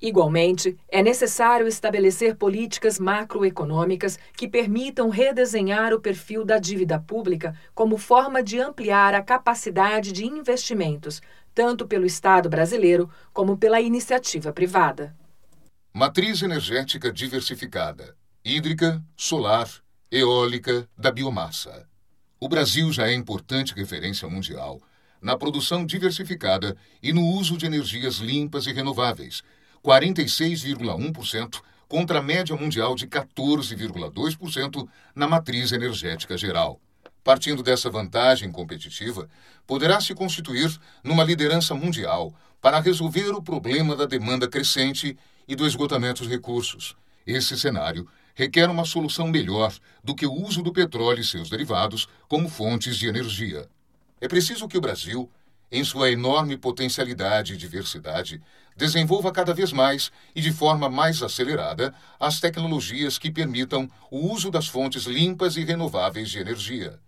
Igualmente, 0.00 0.78
é 0.88 1.02
necessário 1.02 1.66
estabelecer 1.66 2.36
políticas 2.36 3.00
macroeconômicas 3.00 4.16
que 4.36 4.46
permitam 4.46 5.08
redesenhar 5.08 5.92
o 5.92 6.00
perfil 6.00 6.44
da 6.44 6.58
dívida 6.58 7.00
pública 7.00 7.52
como 7.74 7.98
forma 7.98 8.40
de 8.40 8.60
ampliar 8.60 9.12
a 9.12 9.22
capacidade 9.22 10.12
de 10.12 10.24
investimentos, 10.24 11.20
tanto 11.52 11.84
pelo 11.84 12.06
Estado 12.06 12.48
brasileiro 12.48 13.10
como 13.32 13.58
pela 13.58 13.80
iniciativa 13.80 14.52
privada. 14.52 15.16
Matriz 15.92 16.42
energética 16.42 17.12
diversificada: 17.12 18.14
hídrica, 18.44 19.02
solar, 19.16 19.68
eólica, 20.12 20.88
da 20.96 21.10
biomassa. 21.10 21.88
O 22.38 22.48
Brasil 22.48 22.92
já 22.92 23.08
é 23.08 23.14
importante 23.14 23.74
referência 23.74 24.28
mundial 24.28 24.80
na 25.20 25.36
produção 25.36 25.84
diversificada 25.84 26.76
e 27.02 27.12
no 27.12 27.26
uso 27.26 27.56
de 27.56 27.66
energias 27.66 28.18
limpas 28.18 28.66
e 28.66 28.72
renováveis 28.72 29.42
46,1% 29.88 31.62
contra 31.88 32.18
a 32.18 32.22
média 32.22 32.54
mundial 32.54 32.94
de 32.94 33.06
14,2% 33.06 34.86
na 35.14 35.26
matriz 35.26 35.72
energética 35.72 36.36
geral. 36.36 36.78
Partindo 37.24 37.62
dessa 37.62 37.88
vantagem 37.88 38.52
competitiva, 38.52 39.26
poderá 39.66 39.98
se 39.98 40.14
constituir 40.14 40.78
numa 41.02 41.24
liderança 41.24 41.74
mundial 41.74 42.34
para 42.60 42.80
resolver 42.80 43.30
o 43.30 43.42
problema 43.42 43.96
da 43.96 44.04
demanda 44.04 44.46
crescente 44.46 45.16
e 45.46 45.56
do 45.56 45.66
esgotamento 45.66 46.22
dos 46.22 46.30
recursos. 46.30 46.94
Esse 47.26 47.58
cenário 47.58 48.06
requer 48.34 48.68
uma 48.68 48.84
solução 48.84 49.26
melhor 49.26 49.72
do 50.04 50.14
que 50.14 50.26
o 50.26 50.32
uso 50.32 50.62
do 50.62 50.72
petróleo 50.72 51.20
e 51.20 51.24
seus 51.24 51.48
derivados 51.48 52.06
como 52.28 52.48
fontes 52.48 52.98
de 52.98 53.08
energia. 53.08 53.66
É 54.20 54.28
preciso 54.28 54.68
que 54.68 54.76
o 54.76 54.82
Brasil, 54.82 55.30
em 55.72 55.82
sua 55.82 56.10
enorme 56.10 56.58
potencialidade 56.58 57.54
e 57.54 57.56
diversidade, 57.56 58.40
desenvolva 58.78 59.32
cada 59.32 59.52
vez 59.52 59.72
mais 59.72 60.12
e 60.36 60.40
de 60.40 60.52
forma 60.52 60.88
mais 60.88 61.20
acelerada 61.20 61.92
as 62.18 62.38
tecnologias 62.38 63.18
que 63.18 63.28
permitam 63.28 63.90
o 64.08 64.32
uso 64.32 64.52
das 64.52 64.68
fontes 64.68 65.02
limpas 65.02 65.56
e 65.56 65.64
renováveis 65.64 66.30
de 66.30 66.38
energia. 66.38 67.00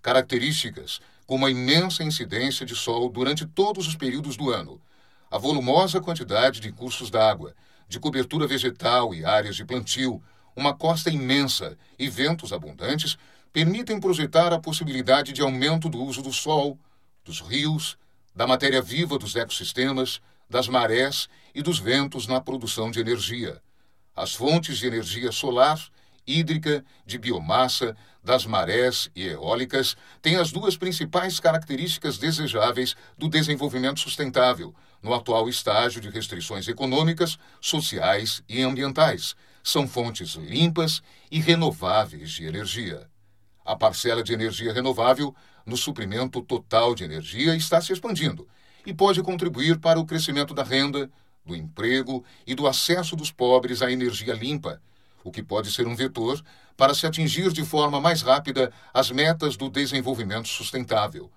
Características 0.00 0.98
como 1.26 1.44
a 1.44 1.50
imensa 1.50 2.02
incidência 2.02 2.64
de 2.64 2.74
sol 2.74 3.10
durante 3.10 3.44
todos 3.44 3.86
os 3.86 3.94
períodos 3.94 4.34
do 4.34 4.50
ano, 4.50 4.80
a 5.30 5.36
volumosa 5.36 6.00
quantidade 6.00 6.58
de 6.58 6.72
cursos 6.72 7.10
d'água, 7.10 7.54
de 7.86 8.00
cobertura 8.00 8.46
vegetal 8.46 9.14
e 9.14 9.22
áreas 9.22 9.54
de 9.54 9.64
plantio, 9.64 10.22
uma 10.56 10.74
costa 10.74 11.10
imensa 11.10 11.76
e 11.98 12.08
ventos 12.08 12.50
abundantes 12.50 13.18
permitem 13.52 14.00
projetar 14.00 14.54
a 14.54 14.58
possibilidade 14.58 15.34
de 15.34 15.42
aumento 15.42 15.88
do 15.88 16.02
uso 16.02 16.22
do 16.22 16.32
sol, 16.32 16.78
dos 17.24 17.40
rios, 17.40 17.98
da 18.34 18.46
matéria 18.46 18.80
viva 18.80 19.18
dos 19.18 19.36
ecossistemas, 19.36 20.20
das 20.50 20.66
marés 20.66 21.28
e 21.54 21.62
dos 21.62 21.78
ventos 21.78 22.26
na 22.26 22.40
produção 22.40 22.90
de 22.90 22.98
energia. 22.98 23.62
As 24.14 24.34
fontes 24.34 24.78
de 24.78 24.86
energia 24.86 25.30
solar, 25.30 25.80
hídrica, 26.26 26.84
de 27.06 27.16
biomassa, 27.16 27.96
das 28.22 28.44
marés 28.44 29.08
e 29.14 29.26
eólicas 29.28 29.96
têm 30.20 30.36
as 30.36 30.50
duas 30.50 30.76
principais 30.76 31.38
características 31.38 32.18
desejáveis 32.18 32.96
do 33.16 33.28
desenvolvimento 33.28 34.00
sustentável, 34.00 34.74
no 35.00 35.14
atual 35.14 35.48
estágio 35.48 36.00
de 36.00 36.10
restrições 36.10 36.68
econômicas, 36.68 37.38
sociais 37.60 38.42
e 38.48 38.60
ambientais. 38.60 39.34
São 39.62 39.86
fontes 39.86 40.34
limpas 40.34 41.00
e 41.30 41.40
renováveis 41.40 42.32
de 42.32 42.44
energia. 42.44 43.08
A 43.64 43.76
parcela 43.76 44.22
de 44.22 44.32
energia 44.32 44.72
renovável 44.72 45.34
no 45.64 45.76
suprimento 45.76 46.42
total 46.42 46.94
de 46.94 47.04
energia 47.04 47.54
está 47.54 47.80
se 47.80 47.92
expandindo 47.92 48.46
e 48.90 48.94
pode 48.94 49.22
contribuir 49.22 49.78
para 49.78 50.00
o 50.00 50.04
crescimento 50.04 50.52
da 50.52 50.64
renda, 50.64 51.08
do 51.46 51.54
emprego 51.54 52.24
e 52.44 52.56
do 52.56 52.66
acesso 52.66 53.14
dos 53.14 53.30
pobres 53.30 53.82
à 53.82 53.92
energia 53.92 54.34
limpa, 54.34 54.82
o 55.22 55.30
que 55.30 55.44
pode 55.44 55.70
ser 55.70 55.86
um 55.86 55.94
vetor 55.94 56.42
para 56.76 56.92
se 56.92 57.06
atingir 57.06 57.52
de 57.52 57.64
forma 57.64 58.00
mais 58.00 58.20
rápida 58.20 58.72
as 58.92 59.12
metas 59.12 59.56
do 59.56 59.70
desenvolvimento 59.70 60.48
sustentável. 60.48 61.30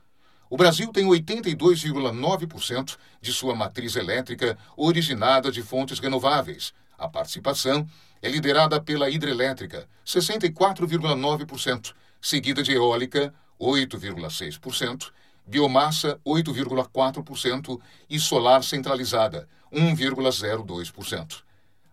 O 0.50 0.58
Brasil 0.58 0.92
tem 0.92 1.06
82,9% 1.06 2.98
de 3.22 3.32
sua 3.32 3.54
matriz 3.54 3.96
elétrica 3.96 4.58
originada 4.76 5.52
de 5.52 5.62
fontes 5.62 6.00
renováveis. 6.00 6.74
A 6.98 7.08
participação 7.08 7.88
é 8.20 8.30
liderada 8.30 8.82
pela 8.82 9.12
hidrelétrica, 9.12 9.88
64,9%, 10.04 11.94
seguida 12.20 12.64
de 12.64 12.72
eólica, 12.72 13.32
8,6%, 13.60 15.12
biomassa, 15.46 16.20
8,4% 16.26 17.80
e 18.10 18.20
solar 18.20 18.64
centralizada, 18.64 19.48
1,02%. 19.72 21.44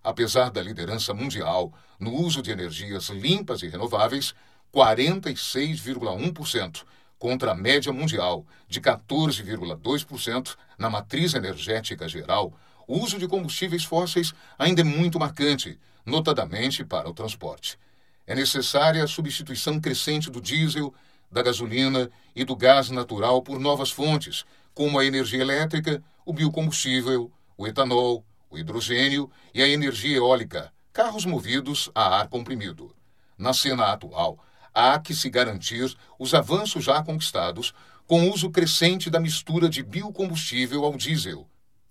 Apesar 0.02 0.50
da 0.50 0.62
liderança 0.62 1.12
mundial 1.12 1.70
no 1.98 2.14
uso 2.14 2.40
de 2.40 2.50
energias 2.50 3.08
limpas 3.08 3.62
e 3.62 3.68
renováveis, 3.68 4.34
46,1% 4.72 6.84
contra 7.18 7.52
a 7.52 7.54
média 7.54 7.92
mundial 7.92 8.46
de 8.66 8.80
14,2% 8.80 10.56
na 10.78 10.88
matriz 10.88 11.34
energética 11.34 12.08
geral, 12.08 12.54
o 12.88 12.98
uso 12.98 13.18
de 13.18 13.28
combustíveis 13.28 13.84
fósseis 13.84 14.32
ainda 14.58 14.80
é 14.80 14.84
muito 14.84 15.18
marcante, 15.18 15.78
notadamente 16.06 16.82
para 16.82 17.10
o 17.10 17.14
transporte. 17.14 17.78
É 18.26 18.34
necessária 18.34 19.04
a 19.04 19.06
substituição 19.06 19.78
crescente 19.78 20.30
do 20.30 20.40
diesel, 20.40 20.94
da 21.30 21.42
gasolina 21.42 22.10
e 22.34 22.44
do 22.44 22.56
gás 22.56 22.90
natural 22.90 23.42
por 23.42 23.58
novas 23.58 23.90
fontes, 23.90 24.44
como 24.74 24.98
a 24.98 25.04
energia 25.04 25.40
elétrica, 25.40 26.02
o 26.24 26.32
biocombustível, 26.32 27.30
o 27.56 27.66
etanol, 27.66 28.24
o 28.50 28.58
hidrogênio 28.58 29.30
e 29.54 29.62
a 29.62 29.68
energia 29.68 30.16
eólica, 30.16 30.72
carros 30.92 31.24
movidos 31.24 31.90
a 31.94 32.18
ar 32.18 32.28
comprimido. 32.28 32.94
Na 33.38 33.52
cena 33.52 33.92
atual, 33.92 34.38
há 34.74 34.98
que 34.98 35.14
se 35.14 35.30
garantir 35.30 35.96
os 36.18 36.34
avanços 36.34 36.84
já 36.84 37.02
conquistados 37.02 37.72
com 38.06 38.28
o 38.28 38.32
uso 38.32 38.50
crescente 38.50 39.08
da 39.08 39.20
mistura 39.20 39.68
de 39.68 39.82
biocombustível 39.82 40.84
ao 40.84 40.96
diesel. 40.96 41.48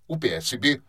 O 0.08 0.17
PSB 0.17 0.82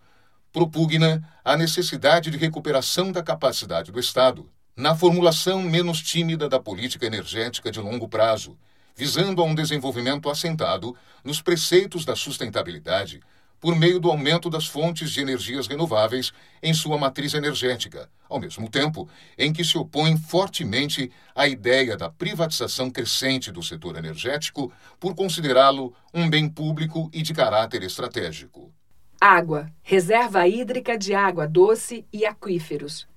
propugna 0.52 1.22
a 1.44 1.56
necessidade 1.56 2.30
de 2.30 2.36
recuperação 2.36 3.12
da 3.12 3.22
capacidade 3.22 3.92
do 3.92 4.00
Estado 4.00 4.50
na 4.80 4.94
formulação 4.94 5.60
menos 5.60 6.00
tímida 6.00 6.48
da 6.48 6.58
política 6.58 7.04
energética 7.04 7.70
de 7.70 7.78
longo 7.78 8.08
prazo, 8.08 8.56
visando 8.96 9.42
a 9.42 9.44
um 9.44 9.54
desenvolvimento 9.54 10.30
assentado 10.30 10.96
nos 11.22 11.42
preceitos 11.42 12.06
da 12.06 12.16
sustentabilidade 12.16 13.20
por 13.60 13.76
meio 13.76 14.00
do 14.00 14.10
aumento 14.10 14.48
das 14.48 14.66
fontes 14.66 15.10
de 15.10 15.20
energias 15.20 15.66
renováveis 15.66 16.32
em 16.62 16.72
sua 16.72 16.96
matriz 16.96 17.34
energética, 17.34 18.08
ao 18.26 18.40
mesmo 18.40 18.70
tempo 18.70 19.06
em 19.36 19.52
que 19.52 19.62
se 19.62 19.76
opõe 19.76 20.16
fortemente 20.16 21.12
à 21.34 21.46
ideia 21.46 21.94
da 21.94 22.08
privatização 22.08 22.90
crescente 22.90 23.52
do 23.52 23.62
setor 23.62 23.98
energético 23.98 24.72
por 24.98 25.14
considerá-lo 25.14 25.94
um 26.14 26.30
bem 26.30 26.48
público 26.48 27.10
e 27.12 27.20
de 27.20 27.34
caráter 27.34 27.82
estratégico. 27.82 28.72
Água, 29.20 29.70
reserva 29.82 30.48
hídrica 30.48 30.96
de 30.96 31.12
água 31.12 31.46
doce 31.46 32.06
e 32.10 32.24
aquíferos. 32.24 33.09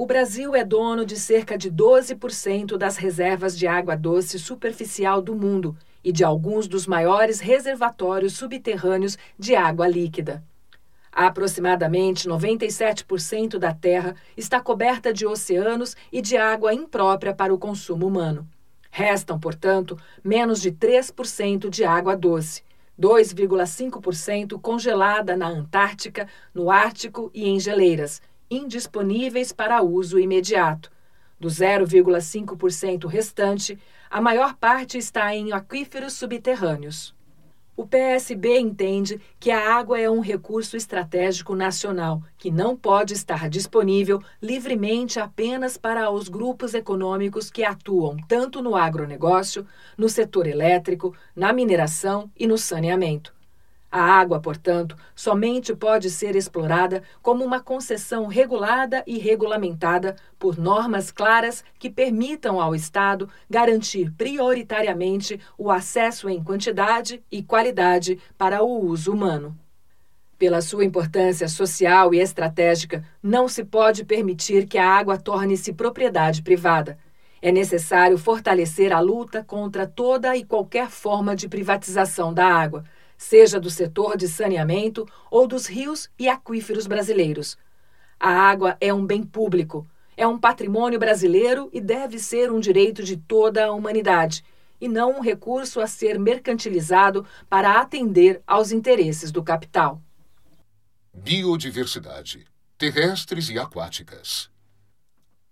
O 0.00 0.06
Brasil 0.06 0.56
é 0.56 0.64
dono 0.64 1.04
de 1.04 1.14
cerca 1.14 1.58
de 1.58 1.70
12% 1.70 2.78
das 2.78 2.96
reservas 2.96 3.54
de 3.54 3.66
água 3.66 3.94
doce 3.94 4.38
superficial 4.38 5.20
do 5.20 5.34
mundo 5.34 5.76
e 6.02 6.10
de 6.10 6.24
alguns 6.24 6.66
dos 6.66 6.86
maiores 6.86 7.38
reservatórios 7.38 8.32
subterrâneos 8.32 9.18
de 9.38 9.54
água 9.54 9.86
líquida. 9.86 10.42
Aproximadamente 11.12 12.26
97% 12.26 13.58
da 13.58 13.74
Terra 13.74 14.16
está 14.34 14.58
coberta 14.58 15.12
de 15.12 15.26
oceanos 15.26 15.94
e 16.10 16.22
de 16.22 16.34
água 16.34 16.72
imprópria 16.72 17.34
para 17.34 17.52
o 17.52 17.58
consumo 17.58 18.06
humano. 18.06 18.48
Restam, 18.90 19.38
portanto, 19.38 19.98
menos 20.24 20.62
de 20.62 20.72
3% 20.72 21.68
de 21.68 21.84
água 21.84 22.16
doce, 22.16 22.62
2,5% 22.98 24.58
congelada 24.58 25.36
na 25.36 25.48
Antártica, 25.48 26.26
no 26.54 26.70
Ártico 26.70 27.30
e 27.34 27.50
em 27.50 27.60
geleiras, 27.60 28.22
indisponíveis 28.50 29.52
para 29.52 29.82
uso 29.82 30.18
imediato. 30.18 30.90
Do 31.38 31.48
0,5% 31.48 33.06
restante, 33.06 33.78
a 34.10 34.20
maior 34.20 34.54
parte 34.56 34.98
está 34.98 35.34
em 35.34 35.52
aquíferos 35.52 36.14
subterrâneos. 36.14 37.14
O 37.80 37.86
PSB 37.86 38.58
entende 38.58 39.18
que 39.38 39.50
a 39.50 39.74
água 39.74 39.98
é 39.98 40.10
um 40.10 40.20
recurso 40.20 40.76
estratégico 40.76 41.54
nacional 41.54 42.22
que 42.36 42.50
não 42.50 42.76
pode 42.76 43.14
estar 43.14 43.48
disponível 43.48 44.20
livremente 44.42 45.18
apenas 45.18 45.78
para 45.78 46.10
os 46.10 46.28
grupos 46.28 46.74
econômicos 46.74 47.50
que 47.50 47.64
atuam 47.64 48.18
tanto 48.28 48.60
no 48.60 48.76
agronegócio, 48.76 49.66
no 49.96 50.10
setor 50.10 50.46
elétrico, 50.46 51.14
na 51.34 51.54
mineração 51.54 52.30
e 52.38 52.46
no 52.46 52.58
saneamento. 52.58 53.39
A 53.92 54.00
água, 54.00 54.38
portanto, 54.38 54.96
somente 55.16 55.74
pode 55.74 56.10
ser 56.10 56.36
explorada 56.36 57.02
como 57.20 57.44
uma 57.44 57.58
concessão 57.58 58.28
regulada 58.28 59.02
e 59.04 59.18
regulamentada 59.18 60.14
por 60.38 60.56
normas 60.56 61.10
claras 61.10 61.64
que 61.76 61.90
permitam 61.90 62.60
ao 62.60 62.72
Estado 62.72 63.28
garantir 63.48 64.12
prioritariamente 64.12 65.40
o 65.58 65.72
acesso 65.72 66.28
em 66.28 66.40
quantidade 66.40 67.20
e 67.32 67.42
qualidade 67.42 68.16
para 68.38 68.62
o 68.62 68.86
uso 68.86 69.12
humano. 69.12 69.58
Pela 70.38 70.62
sua 70.62 70.84
importância 70.84 71.48
social 71.48 72.14
e 72.14 72.20
estratégica, 72.20 73.04
não 73.20 73.48
se 73.48 73.64
pode 73.64 74.04
permitir 74.04 74.68
que 74.68 74.78
a 74.78 74.88
água 74.88 75.18
torne-se 75.18 75.72
propriedade 75.72 76.42
privada. 76.42 76.96
É 77.42 77.50
necessário 77.50 78.16
fortalecer 78.16 78.92
a 78.92 79.00
luta 79.00 79.42
contra 79.42 79.86
toda 79.86 80.36
e 80.36 80.44
qualquer 80.44 80.88
forma 80.88 81.34
de 81.34 81.48
privatização 81.48 82.32
da 82.32 82.46
água 82.46 82.84
seja 83.20 83.60
do 83.60 83.68
setor 83.68 84.16
de 84.16 84.26
saneamento 84.26 85.06
ou 85.30 85.46
dos 85.46 85.66
rios 85.66 86.08
e 86.18 86.26
aquíferos 86.26 86.86
brasileiros. 86.86 87.58
A 88.18 88.30
água 88.30 88.78
é 88.80 88.94
um 88.94 89.04
bem 89.04 89.22
público, 89.22 89.86
é 90.16 90.26
um 90.26 90.38
patrimônio 90.38 90.98
brasileiro 90.98 91.68
e 91.70 91.82
deve 91.82 92.18
ser 92.18 92.50
um 92.50 92.58
direito 92.58 93.02
de 93.02 93.18
toda 93.18 93.66
a 93.66 93.72
humanidade, 93.72 94.42
e 94.80 94.88
não 94.88 95.18
um 95.18 95.20
recurso 95.20 95.82
a 95.82 95.86
ser 95.86 96.18
mercantilizado 96.18 97.26
para 97.48 97.78
atender 97.78 98.42
aos 98.46 98.72
interesses 98.72 99.30
do 99.30 99.42
capital. 99.42 100.00
Biodiversidade 101.12 102.46
terrestres 102.78 103.50
e 103.50 103.58
aquáticas. 103.58 104.48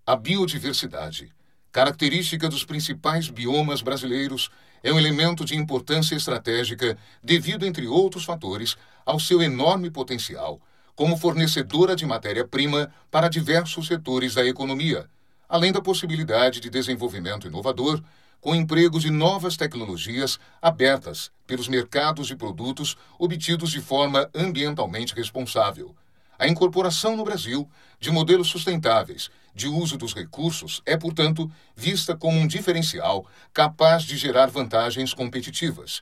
A 0.07 0.16
biodiversidade, 0.16 1.31
característica 1.70 2.48
dos 2.48 2.64
principais 2.64 3.28
biomas 3.28 3.83
brasileiros, 3.83 4.50
é 4.83 4.93
um 4.93 4.99
elemento 4.99 5.45
de 5.45 5.57
importância 5.57 6.14
estratégica 6.14 6.97
devido, 7.23 7.67
entre 7.67 7.87
outros 7.87 8.25
fatores, 8.25 8.77
ao 9.05 9.19
seu 9.19 9.43
enorme 9.43 9.91
potencial 9.91 10.61
como 10.99 11.17
fornecedora 11.17 11.95
de 11.95 12.05
matéria-prima 12.05 12.93
para 13.09 13.29
diversos 13.29 13.87
setores 13.87 14.35
da 14.35 14.45
economia, 14.45 15.09
além 15.49 15.71
da 15.71 15.81
possibilidade 15.81 16.59
de 16.59 16.69
desenvolvimento 16.69 17.47
inovador 17.47 18.03
com 18.41 18.53
empregos 18.53 19.03
de 19.03 19.11
novas 19.11 19.57
tecnologias 19.57 20.41
abertas 20.61 21.31
pelos 21.47 21.69
mercados 21.69 22.27
de 22.27 22.35
produtos 22.35 22.97
obtidos 23.17 23.71
de 23.71 23.81
forma 23.81 24.29
ambientalmente 24.35 25.14
responsável. 25.14 25.95
A 26.37 26.49
incorporação 26.49 27.17
no 27.17 27.23
Brasil 27.23 27.69
de 28.01 28.11
modelos 28.11 28.49
sustentáveis 28.49 29.31
de 29.59 29.66
uso 29.66 29.99
dos 29.99 30.14
recursos 30.14 30.81
é, 30.87 30.97
portanto, 30.97 31.51
vista 31.75 32.16
como 32.16 32.38
um 32.38 32.47
diferencial 32.47 33.27
capaz 33.53 34.05
de 34.05 34.16
gerar 34.16 34.47
vantagens 34.47 35.12
competitivas. 35.12 36.01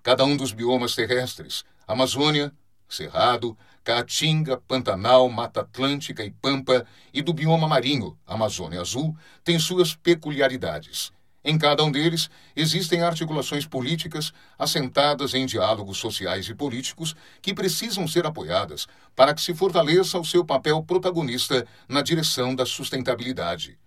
Cada 0.00 0.24
um 0.24 0.36
dos 0.36 0.52
biomas 0.52 0.94
terrestres, 0.94 1.64
Amazônia, 1.88 2.52
Cerrado, 2.88 3.58
Caatinga, 3.82 4.56
Pantanal, 4.68 5.28
Mata 5.28 5.62
Atlântica 5.62 6.24
e 6.24 6.30
Pampa, 6.30 6.86
e 7.12 7.20
do 7.20 7.34
bioma 7.34 7.66
marinho, 7.66 8.16
Amazônia 8.24 8.80
Azul, 8.80 9.16
tem 9.42 9.58
suas 9.58 9.96
peculiaridades. 9.96 11.12
Em 11.44 11.58
cada 11.58 11.84
um 11.84 11.92
deles, 11.92 12.30
existem 12.56 13.02
articulações 13.02 13.66
políticas 13.66 14.32
assentadas 14.58 15.34
em 15.34 15.44
diálogos 15.44 15.98
sociais 15.98 16.48
e 16.48 16.54
políticos 16.54 17.14
que 17.42 17.52
precisam 17.52 18.08
ser 18.08 18.24
apoiadas 18.24 18.86
para 19.14 19.34
que 19.34 19.42
se 19.42 19.54
fortaleça 19.54 20.18
o 20.18 20.24
seu 20.24 20.42
papel 20.42 20.82
protagonista 20.82 21.66
na 21.86 22.00
direção 22.00 22.54
da 22.54 22.64
sustentabilidade. 22.64 23.78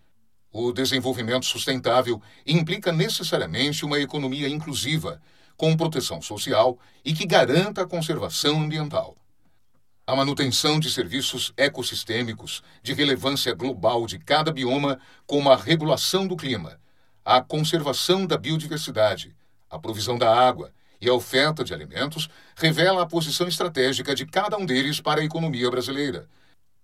O 0.52 0.72
desenvolvimento 0.72 1.48
sustentável 1.48 2.22
implica 2.46 2.92
necessariamente 2.92 3.84
uma 3.84 4.00
economia 4.00 4.48
inclusiva, 4.48 5.20
com 5.56 5.76
proteção 5.76 6.22
social 6.22 6.78
e 7.04 7.12
que 7.12 7.26
garanta 7.26 7.82
a 7.82 7.88
conservação 7.88 8.62
ambiental. 8.62 9.16
A 10.06 10.16
manutenção 10.16 10.80
de 10.80 10.92
serviços 10.92 11.52
ecossistêmicos 11.58 12.62
de 12.84 12.94
relevância 12.94 13.54
global 13.56 14.06
de 14.06 14.20
cada 14.20 14.52
bioma, 14.52 15.00
como 15.26 15.50
a 15.50 15.56
regulação 15.56 16.28
do 16.28 16.38
clima, 16.38 16.80
a 17.28 17.42
conservação 17.42 18.26
da 18.26 18.38
biodiversidade, 18.38 19.36
a 19.70 19.78
provisão 19.78 20.18
da 20.18 20.34
água 20.34 20.72
e 21.02 21.10
a 21.10 21.14
oferta 21.14 21.62
de 21.62 21.74
alimentos 21.74 22.30
revela 22.56 23.02
a 23.02 23.06
posição 23.06 23.50
estratégica 23.50 24.16
de 24.16 24.26
cada 24.26 24.58
um 24.58 24.66
deles 24.66 25.02
para 25.02 25.20
a 25.20 25.26
economia 25.26 25.70
brasileira. 25.70 26.30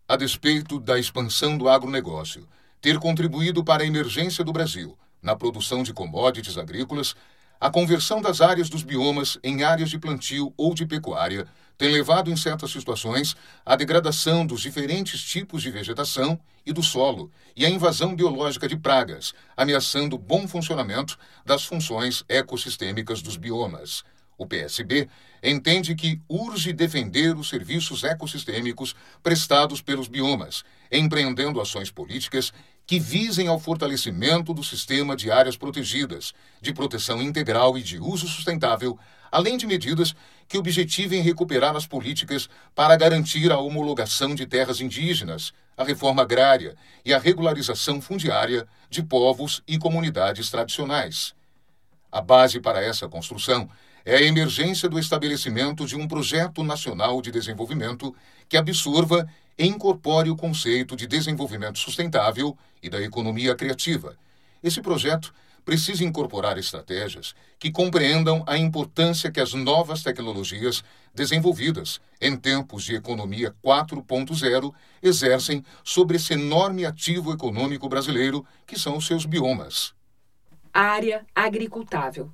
A 0.05 0.17
despeito 0.17 0.81
da 0.81 0.99
expansão 0.99 1.57
do 1.57 1.69
agronegócio 1.69 2.45
ter 2.81 2.99
contribuído 2.99 3.63
para 3.63 3.83
a 3.83 3.85
emergência 3.85 4.43
do 4.43 4.51
Brasil 4.51 4.97
na 5.21 5.33
produção 5.33 5.81
de 5.81 5.93
commodities 5.93 6.57
agrícolas, 6.57 7.15
a 7.57 7.71
conversão 7.71 8.21
das 8.21 8.41
áreas 8.41 8.67
dos 8.67 8.83
biomas 8.83 9.39
em 9.41 9.63
áreas 9.63 9.89
de 9.89 9.97
plantio 9.97 10.53
ou 10.57 10.73
de 10.73 10.85
pecuária 10.85 11.47
tem 11.77 11.91
levado, 11.91 12.29
em 12.29 12.35
certas 12.35 12.71
situações, 12.71 13.35
à 13.65 13.75
degradação 13.75 14.45
dos 14.45 14.61
diferentes 14.61 15.21
tipos 15.21 15.61
de 15.61 15.71
vegetação 15.71 16.39
e 16.65 16.71
do 16.71 16.83
solo 16.83 17.31
e 17.55 17.65
à 17.65 17.69
invasão 17.69 18.15
biológica 18.15 18.67
de 18.67 18.77
pragas, 18.77 19.33
ameaçando 19.55 20.15
o 20.15 20.19
bom 20.19 20.47
funcionamento 20.47 21.17
das 21.45 21.65
funções 21.65 22.23
ecossistêmicas 22.29 23.21
dos 23.21 23.37
biomas. 23.37 24.03
O 24.37 24.45
PSB 24.45 25.07
entende 25.43 25.93
que 25.93 26.19
urge 26.27 26.73
defender 26.73 27.35
os 27.35 27.49
serviços 27.49 28.03
ecossistêmicos 28.03 28.95
prestados 29.21 29.81
pelos 29.81 30.07
biomas, 30.07 30.63
empreendendo 30.91 31.61
ações 31.61 31.91
políticas 31.91 32.51
que 32.85 32.99
visem 32.99 33.47
ao 33.47 33.59
fortalecimento 33.59 34.53
do 34.53 34.63
sistema 34.63 35.15
de 35.15 35.31
áreas 35.31 35.55
protegidas, 35.55 36.33
de 36.61 36.73
proteção 36.73 37.21
integral 37.21 37.77
e 37.77 37.83
de 37.83 37.99
uso 37.99 38.27
sustentável, 38.27 38.97
além 39.31 39.57
de 39.57 39.65
medidas 39.65 40.13
que 40.47 40.57
objetivem 40.57 41.21
recuperar 41.21 41.75
as 41.75 41.85
políticas 41.85 42.49
para 42.75 42.95
garantir 42.95 43.51
a 43.51 43.57
homologação 43.57 44.35
de 44.35 44.45
terras 44.45 44.81
indígenas, 44.81 45.53
a 45.75 45.83
reforma 45.83 46.21
agrária 46.21 46.75
e 47.03 47.13
a 47.13 47.19
regularização 47.19 48.01
fundiária 48.01 48.67
de 48.89 49.01
povos 49.01 49.63
e 49.67 49.77
comunidades 49.77 50.49
tradicionais. 50.49 51.33
A 52.11 52.21
base 52.21 52.59
para 52.59 52.81
essa 52.81 53.09
construção 53.09 53.69
é 54.05 54.17
a 54.17 54.21
emergência 54.21 54.89
do 54.89 54.99
estabelecimento 54.99 55.85
de 55.85 55.95
um 55.95 56.07
projeto 56.07 56.63
nacional 56.63 57.21
de 57.21 57.31
desenvolvimento 57.31 58.13
que 58.47 58.57
absorva 58.57 59.27
e 59.57 59.65
incorpore 59.65 60.29
o 60.29 60.35
conceito 60.35 60.95
de 60.95 61.07
desenvolvimento 61.07 61.79
sustentável 61.79 62.57
e 62.81 62.89
da 62.89 63.01
economia 63.01 63.55
criativa. 63.55 64.15
Esse 64.61 64.81
projeto 64.81 65.33
precisa 65.63 66.03
incorporar 66.03 66.57
estratégias 66.57 67.35
que 67.57 67.71
compreendam 67.71 68.43
a 68.45 68.57
importância 68.57 69.31
que 69.31 69.39
as 69.39 69.53
novas 69.53 70.03
tecnologias 70.03 70.83
desenvolvidas 71.13 72.01
em 72.19 72.35
tempos 72.35 72.83
de 72.83 72.95
economia 72.95 73.53
4.0 73.63 74.73
exercem 75.01 75.63
sobre 75.83 76.17
esse 76.17 76.33
enorme 76.33 76.85
ativo 76.85 77.31
econômico 77.31 77.87
brasileiro 77.87 78.45
que 78.65 78.77
são 78.77 78.97
os 78.97 79.07
seus 79.07 79.25
biomas. 79.25 79.93
Área 80.73 81.25
agricultável. 81.35 82.31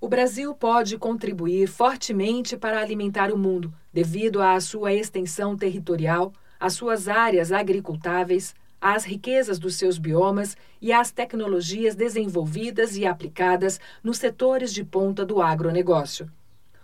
O 0.00 0.08
Brasil 0.08 0.54
pode 0.54 0.96
contribuir 0.96 1.68
fortemente 1.68 2.56
para 2.56 2.80
alimentar 2.80 3.30
o 3.30 3.36
mundo, 3.36 3.72
devido 3.92 4.40
à 4.40 4.58
sua 4.58 4.94
extensão 4.94 5.54
territorial, 5.54 6.32
às 6.58 6.72
suas 6.72 7.06
áreas 7.06 7.52
agricultáveis, 7.52 8.54
às 8.80 9.04
riquezas 9.04 9.58
dos 9.58 9.74
seus 9.74 9.98
biomas 9.98 10.56
e 10.80 10.92
às 10.92 11.10
tecnologias 11.10 11.94
desenvolvidas 11.94 12.96
e 12.96 13.06
aplicadas 13.06 13.78
nos 14.02 14.18
setores 14.18 14.72
de 14.72 14.82
ponta 14.82 15.24
do 15.24 15.42
agronegócio. 15.42 16.30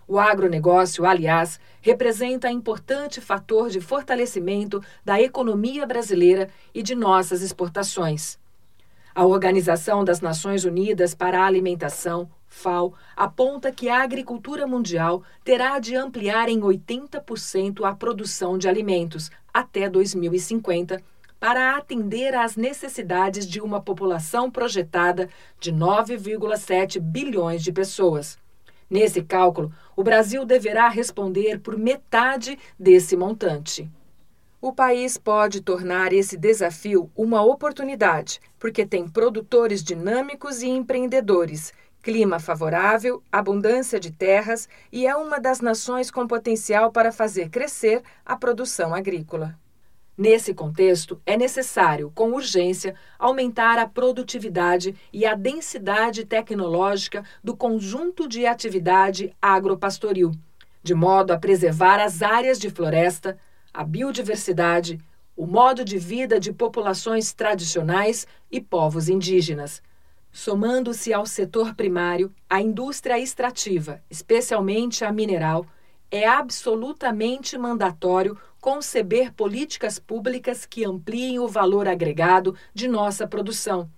O 0.09 0.21
agronegócio, 0.21 1.05
aliás, 1.05 1.59
representa 1.81 2.49
importante 2.49 3.21
fator 3.21 3.69
de 3.69 3.81
fortalecimento 3.81 4.81
da 5.05 5.21
economia 5.21 5.85
brasileira 5.85 6.49
e 6.73 6.81
de 6.81 6.95
nossas 6.95 7.43
exportações. 7.43 8.39
A 9.13 9.25
Organização 9.25 10.05
das 10.05 10.21
Nações 10.21 10.65
Unidas 10.65 11.15
para 11.15 11.41
a 11.41 11.47
Alimentação, 11.47 12.31
FAO, 12.47 12.95
aponta 13.17 13.73
que 13.73 13.89
a 13.89 14.03
agricultura 14.03 14.67
mundial 14.67 15.25
terá 15.43 15.79
de 15.79 15.97
ampliar 15.97 16.49
em 16.49 16.61
80% 16.61 17.83
a 17.85 17.95
produção 17.95 18.57
de 18.57 18.69
alimentos 18.69 19.31
até 19.53 19.89
2050 19.89 21.03
para 21.39 21.77
atender 21.77 22.35
às 22.35 22.57
necessidades 22.57 23.47
de 23.47 23.61
uma 23.61 23.81
população 23.81 24.51
projetada 24.51 25.29
de 25.61 25.73
9,7 25.73 27.01
bilhões 27.01 27.63
de 27.63 27.73
pessoas. 27.73 28.39
Nesse 28.89 29.23
cálculo, 29.23 29.73
o 29.95 30.03
Brasil 30.03 30.45
deverá 30.45 30.89
responder 30.89 31.61
por 31.61 31.77
metade 31.77 32.59
desse 32.79 33.17
montante. 33.17 33.91
O 34.61 34.73
país 34.73 35.19
pode 35.19 35.61
tornar 35.61 36.13
esse 36.13 36.37
desafio 36.37 37.11
uma 37.15 37.43
oportunidade, 37.43 38.41
porque 38.59 38.87
tem 38.87 39.09
produtores 39.09 39.83
dinâmicos 39.83 40.63
e 40.63 40.69
empreendedores 40.69 41.73
clima 42.07 42.39
favorável, 42.39 43.21
abundância 43.33 43.99
de 43.99 44.13
terras 44.13 44.69
e 44.93 45.09
é 45.09 45.17
uma 45.17 45.41
das 45.41 45.61
nações 45.61 46.09
com 46.09 46.25
potencial 46.25 46.93
para 46.93 47.11
fazer 47.11 47.49
crescer 47.49 48.01
a 48.25 48.37
produção 48.37 48.95
agrícola. 48.95 49.59
Nesse 50.19 50.55
contexto, 50.55 51.21
é 51.27 51.37
necessário, 51.37 52.11
com 52.15 52.33
urgência, 52.33 52.95
aumentar 53.19 53.79
a 53.79 53.87
produtividade 53.87 54.95
e 55.13 55.27
a 55.27 55.35
densidade 55.35 56.25
tecnológica 56.25 57.23
do 57.45 57.55
conjunto 57.55 58.27
de 58.27 58.47
atividade 58.47 59.37
agropastoril, 59.43 60.33
de 60.83 60.95
modo 60.95 61.33
a 61.33 61.39
preservar 61.39 62.01
as 62.01 62.23
áreas 62.23 62.59
de 62.59 62.71
floresta, 62.71 63.37
a 63.75 63.85
biodiversidade, 63.85 64.99
o 65.37 65.47
modo 65.47 65.85
de 65.85 65.99
vida 65.99 66.41
de 66.41 66.51
populações 66.51 67.35
tradicionais 67.35 68.27
e 68.51 68.59
povos 68.59 69.11
indígenas. 69.11 69.83
Somando-se 70.33 71.13
ao 71.13 71.27
setor 71.27 71.75
primário, 71.75 72.33
a 72.49 72.63
indústria 72.63 73.19
extrativa, 73.19 74.03
especialmente 74.09 75.05
a 75.05 75.13
mineral, 75.13 75.67
é 76.17 76.27
absolutamente 76.27 77.59
mandatório 77.59 78.37
conceber 78.61 79.33
políticas 79.33 79.99
públicas 79.99 80.65
que 80.65 80.85
ampliem 80.85 81.39
o 81.39 81.47
valor 81.47 81.87
agregado 81.87 82.57
de 82.75 82.89
nossa 82.89 83.27
produção, 83.27 83.89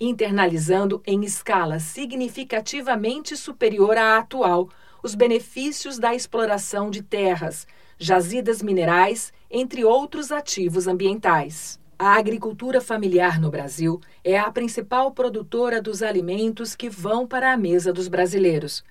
internalizando 0.00 1.02
em 1.06 1.22
escala 1.22 1.78
significativamente 1.78 3.36
superior 3.36 3.96
à 3.96 4.18
atual 4.18 4.68
os 5.02 5.14
benefícios 5.14 5.98
da 5.98 6.14
exploração 6.14 6.90
de 6.90 7.02
terras, 7.02 7.66
jazidas 7.98 8.62
minerais, 8.62 9.32
entre 9.50 9.84
outros 9.84 10.32
ativos 10.32 10.88
ambientais. 10.88 11.78
A 11.98 12.16
agricultura 12.16 12.80
familiar 12.80 13.40
no 13.40 13.50
Brasil 13.50 14.00
é 14.24 14.38
a 14.38 14.50
principal 14.50 15.12
produtora 15.12 15.80
dos 15.80 16.02
alimentos 16.02 16.74
que 16.74 16.90
vão 16.90 17.26
para 17.26 17.52
a 17.52 17.56
mesa 17.56 17.92
dos 17.92 18.08
brasileiros. 18.08 18.82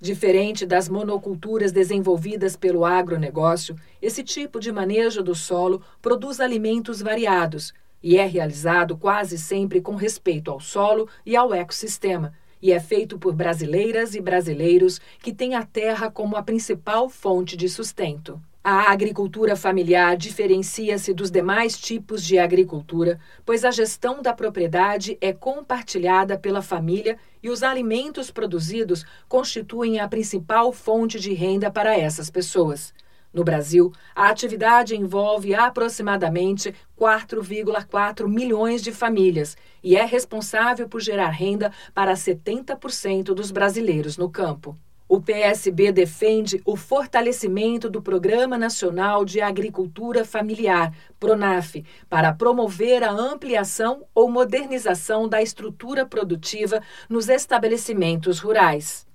Diferente 0.00 0.64
das 0.64 0.88
monoculturas 0.88 1.72
desenvolvidas 1.72 2.54
pelo 2.54 2.84
agronegócio, 2.84 3.74
esse 4.00 4.22
tipo 4.22 4.60
de 4.60 4.70
manejo 4.70 5.24
do 5.24 5.34
solo 5.34 5.82
produz 6.00 6.38
alimentos 6.38 7.02
variados 7.02 7.74
e 8.00 8.16
é 8.16 8.24
realizado 8.24 8.96
quase 8.96 9.36
sempre 9.36 9.80
com 9.80 9.96
respeito 9.96 10.52
ao 10.52 10.60
solo 10.60 11.08
e 11.26 11.34
ao 11.34 11.52
ecossistema, 11.52 12.32
e 12.62 12.72
é 12.72 12.78
feito 12.78 13.18
por 13.18 13.34
brasileiras 13.34 14.14
e 14.14 14.20
brasileiros 14.20 15.00
que 15.20 15.32
têm 15.32 15.56
a 15.56 15.64
terra 15.64 16.08
como 16.10 16.36
a 16.36 16.42
principal 16.42 17.08
fonte 17.08 17.56
de 17.56 17.68
sustento. 17.68 18.40
A 18.62 18.90
agricultura 18.90 19.54
familiar 19.54 20.16
diferencia-se 20.16 21.14
dos 21.14 21.30
demais 21.30 21.78
tipos 21.78 22.22
de 22.22 22.38
agricultura, 22.38 23.18
pois 23.46 23.64
a 23.64 23.70
gestão 23.70 24.20
da 24.20 24.34
propriedade 24.34 25.16
é 25.20 25.32
compartilhada 25.32 26.36
pela 26.36 26.60
família 26.60 27.16
e 27.42 27.48
os 27.48 27.62
alimentos 27.62 28.30
produzidos 28.30 29.06
constituem 29.28 30.00
a 30.00 30.08
principal 30.08 30.72
fonte 30.72 31.20
de 31.20 31.32
renda 31.32 31.70
para 31.70 31.96
essas 31.96 32.30
pessoas. 32.30 32.92
No 33.32 33.44
Brasil, 33.44 33.92
a 34.14 34.28
atividade 34.28 34.96
envolve 34.96 35.54
aproximadamente 35.54 36.74
4,4 36.98 38.26
milhões 38.26 38.82
de 38.82 38.90
famílias 38.90 39.56
e 39.82 39.96
é 39.96 40.04
responsável 40.04 40.88
por 40.88 41.00
gerar 41.00 41.28
renda 41.28 41.72
para 41.94 42.12
70% 42.14 43.34
dos 43.34 43.50
brasileiros 43.50 44.16
no 44.16 44.28
campo. 44.28 44.76
O 45.08 45.22
PSB 45.22 45.90
defende 45.90 46.60
o 46.66 46.76
fortalecimento 46.76 47.88
do 47.88 48.02
Programa 48.02 48.58
Nacional 48.58 49.24
de 49.24 49.40
Agricultura 49.40 50.22
Familiar, 50.22 50.92
PRONAF, 51.18 51.82
para 52.10 52.30
promover 52.34 53.02
a 53.02 53.10
ampliação 53.10 54.04
ou 54.14 54.30
modernização 54.30 55.26
da 55.26 55.40
estrutura 55.40 56.04
produtiva 56.04 56.82
nos 57.08 57.30
estabelecimentos 57.30 58.38
rurais. 58.38 59.06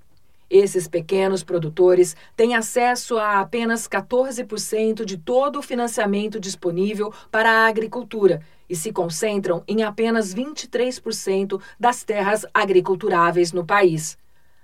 Esses 0.49 0.87
pequenos 0.87 1.43
produtores 1.43 2.15
têm 2.35 2.55
acesso 2.55 3.19
a 3.19 3.39
apenas 3.39 3.87
14% 3.87 5.05
de 5.05 5.17
todo 5.17 5.59
o 5.59 5.63
financiamento 5.63 6.39
disponível 6.39 7.13
para 7.31 7.51
a 7.51 7.67
agricultura 7.67 8.41
e 8.67 8.75
se 8.75 8.91
concentram 8.91 9.63
em 9.67 9.83
apenas 9.83 10.33
23% 10.33 11.61
das 11.79 12.03
terras 12.03 12.47
agriculturáveis 12.51 13.51
no 13.51 13.63
país. 13.63 14.17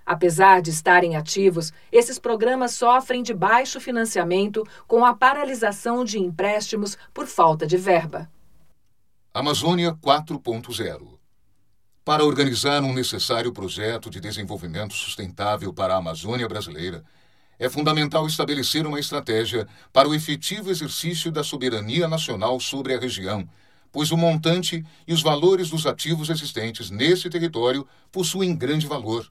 Apesar 0.05 0.61
de 0.61 0.71
estarem 0.71 1.15
ativos, 1.15 1.71
esses 1.91 2.17
programas 2.17 2.73
sofrem 2.73 3.21
de 3.21 3.33
baixo 3.33 3.79
financiamento 3.79 4.65
com 4.87 5.05
a 5.05 5.13
paralisação 5.13 6.03
de 6.03 6.17
empréstimos 6.17 6.97
por 7.13 7.27
falta 7.27 7.67
de 7.67 7.77
verba. 7.77 8.29
Amazônia 9.31 9.93
4.0 9.93 11.19
Para 12.03 12.25
organizar 12.25 12.81
um 12.81 12.93
necessário 12.93 13.53
projeto 13.53 14.09
de 14.09 14.19
desenvolvimento 14.19 14.93
sustentável 14.95 15.71
para 15.71 15.93
a 15.93 15.97
Amazônia 15.97 16.47
brasileira, 16.47 17.03
é 17.59 17.69
fundamental 17.69 18.25
estabelecer 18.25 18.87
uma 18.87 18.99
estratégia 18.99 19.67
para 19.93 20.07
o 20.07 20.15
efetivo 20.15 20.71
exercício 20.71 21.31
da 21.31 21.43
soberania 21.43 22.07
nacional 22.07 22.59
sobre 22.59 22.95
a 22.95 22.99
região, 22.99 23.47
pois 23.91 24.11
o 24.11 24.17
montante 24.17 24.83
e 25.07 25.13
os 25.13 25.21
valores 25.21 25.69
dos 25.69 25.85
ativos 25.85 26.29
existentes 26.29 26.89
nesse 26.89 27.29
território 27.29 27.87
possuem 28.11 28.55
grande 28.55 28.87
valor 28.87 29.29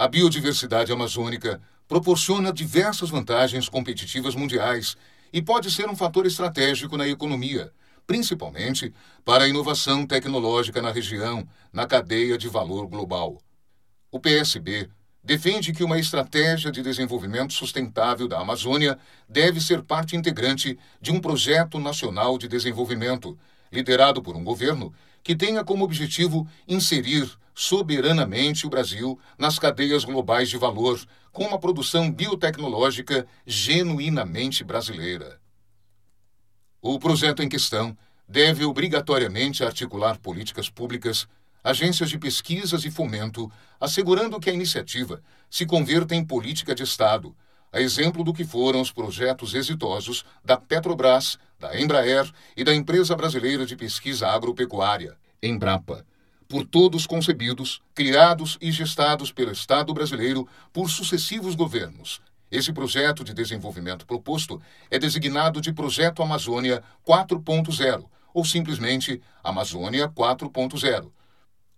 A 0.00 0.08
biodiversidade 0.08 0.90
amazônica 0.90 1.60
proporciona 1.86 2.54
diversas 2.54 3.10
vantagens 3.10 3.68
competitivas 3.68 4.34
mundiais 4.34 4.96
e 5.30 5.42
pode 5.42 5.70
ser 5.70 5.90
um 5.90 5.94
fator 5.94 6.24
estratégico 6.24 6.96
na 6.96 7.06
economia, 7.06 7.70
principalmente 8.06 8.94
para 9.26 9.44
a 9.44 9.48
inovação 9.48 10.06
tecnológica 10.06 10.80
na 10.80 10.90
região, 10.90 11.46
na 11.70 11.86
cadeia 11.86 12.38
de 12.38 12.48
valor 12.48 12.86
global. 12.86 13.42
O 14.10 14.18
PSB 14.18 14.88
defende 15.22 15.70
que 15.70 15.84
uma 15.84 15.98
estratégia 15.98 16.72
de 16.72 16.80
desenvolvimento 16.80 17.52
sustentável 17.52 18.26
da 18.26 18.40
Amazônia 18.40 18.98
deve 19.28 19.60
ser 19.60 19.82
parte 19.82 20.16
integrante 20.16 20.78
de 20.98 21.12
um 21.12 21.20
projeto 21.20 21.78
nacional 21.78 22.38
de 22.38 22.48
desenvolvimento, 22.48 23.38
liderado 23.70 24.22
por 24.22 24.34
um 24.34 24.42
governo 24.42 24.94
que 25.22 25.36
tenha 25.36 25.62
como 25.62 25.84
objetivo 25.84 26.48
inserir 26.66 27.30
soberanamente 27.60 28.66
o 28.66 28.70
Brasil 28.70 29.18
nas 29.36 29.58
cadeias 29.58 30.02
globais 30.02 30.48
de 30.48 30.56
valor, 30.56 30.98
com 31.30 31.44
uma 31.44 31.58
produção 31.58 32.10
biotecnológica 32.10 33.26
genuinamente 33.44 34.64
brasileira. 34.64 35.38
O 36.80 36.98
projeto 36.98 37.42
em 37.42 37.50
questão 37.50 37.94
deve 38.26 38.64
obrigatoriamente 38.64 39.62
articular 39.62 40.18
políticas 40.18 40.70
públicas, 40.70 41.28
agências 41.62 42.08
de 42.08 42.18
pesquisas 42.18 42.86
e 42.86 42.90
fomento, 42.90 43.52
assegurando 43.78 44.40
que 44.40 44.48
a 44.48 44.54
iniciativa 44.54 45.22
se 45.50 45.66
converta 45.66 46.14
em 46.14 46.24
política 46.24 46.74
de 46.74 46.82
Estado, 46.82 47.36
a 47.70 47.78
exemplo 47.78 48.24
do 48.24 48.32
que 48.32 48.42
foram 48.42 48.80
os 48.80 48.90
projetos 48.90 49.52
exitosos 49.52 50.24
da 50.42 50.56
Petrobras, 50.56 51.38
da 51.58 51.78
Embraer 51.78 52.26
e 52.56 52.64
da 52.64 52.74
Empresa 52.74 53.14
Brasileira 53.14 53.66
de 53.66 53.76
Pesquisa 53.76 54.28
Agropecuária, 54.28 55.14
Embrapa, 55.42 56.06
por 56.50 56.66
todos 56.66 57.06
concebidos, 57.06 57.80
criados 57.94 58.58
e 58.60 58.72
gestados 58.72 59.30
pelo 59.30 59.52
Estado 59.52 59.94
brasileiro 59.94 60.48
por 60.72 60.90
sucessivos 60.90 61.54
governos. 61.54 62.20
Esse 62.50 62.72
projeto 62.72 63.22
de 63.22 63.32
desenvolvimento 63.32 64.04
proposto 64.04 64.60
é 64.90 64.98
designado 64.98 65.60
de 65.60 65.72
Projeto 65.72 66.24
Amazônia 66.24 66.82
4.0, 67.06 68.04
ou 68.34 68.44
simplesmente 68.44 69.22
Amazônia 69.44 70.08
4.0. 70.08 71.12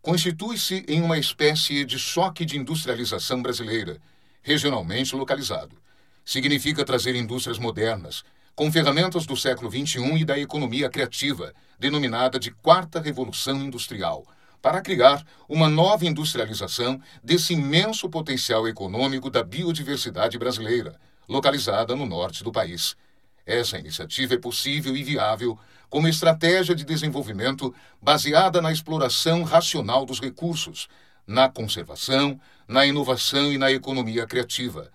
Constitui-se 0.01 0.87
em 0.89 1.03
uma 1.03 1.19
espécie 1.19 1.85
de 1.85 1.99
choque 1.99 2.47
de 2.47 2.57
industrialização 2.57 3.43
brasileira, 3.43 4.01
regionalmente 4.41 5.15
localizado. 5.15 5.77
Significa 6.25 6.83
trazer 6.83 7.15
indústrias 7.15 7.59
modernas, 7.59 8.25
com 8.55 8.73
ferramentas 8.73 9.27
do 9.27 9.37
século 9.37 9.71
XXI 9.71 10.17
e 10.17 10.25
da 10.25 10.39
economia 10.39 10.89
criativa, 10.89 11.53
denominada 11.79 12.39
de 12.39 12.51
Quarta 12.51 13.03
Revolução 13.03 13.63
Industrial 13.63 14.25
para 14.63 14.81
criar 14.81 15.27
uma 15.49 15.69
nova 15.69 16.07
industrialização 16.07 17.03
desse 17.23 17.53
imenso 17.53 18.09
potencial 18.09 18.69
econômico 18.69 19.29
da 19.29 19.43
biodiversidade 19.43 20.39
brasileira, 20.39 20.99
localizada 21.29 21.97
no 21.97 22.07
norte 22.07 22.45
do 22.45 22.53
país. 22.53 22.97
Essa 23.45 23.77
iniciativa 23.77 24.35
é 24.35 24.39
possível 24.39 24.97
e 24.97 25.03
viável 25.03 25.59
como 25.91 26.07
estratégia 26.07 26.75
de 26.75 26.85
desenvolvimento 26.85 27.75
baseada 28.01 28.63
na 28.63 28.71
exploração 28.71 29.43
racional 29.43 30.07
dos 30.07 30.21
recursos, 30.21 30.89
na 31.27 31.49
conservação, 31.49 32.41
na 32.69 32.87
inovação 32.87 33.53
e 33.53 33.59
na 33.59 33.71
economia 33.71 34.27
criativa. 34.27 34.91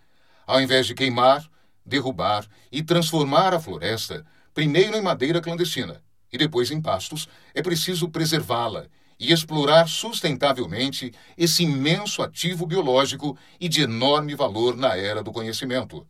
Ao 0.45 0.61
invés 0.61 0.87
de 0.87 0.95
queimar, 0.95 1.45
derrubar 1.85 2.45
e 2.71 2.81
transformar 2.81 3.53
a 3.53 3.59
floresta, 3.59 4.25
primeiro 4.53 4.95
em 4.95 5.01
madeira 5.01 5.41
clandestina 5.41 6.01
e 6.31 6.37
depois 6.37 6.71
em 6.71 6.81
pastos, 6.81 7.27
é 7.53 7.61
preciso 7.61 8.09
preservá-la 8.09 8.87
e 9.19 9.33
explorar 9.33 9.87
sustentavelmente 9.87 11.11
esse 11.37 11.63
imenso 11.63 12.21
ativo 12.21 12.65
biológico 12.65 13.37
e 13.59 13.67
de 13.67 13.81
enorme 13.81 14.35
valor 14.35 14.75
na 14.75 14.95
era 14.95 15.23
do 15.23 15.31
conhecimento. 15.31 16.05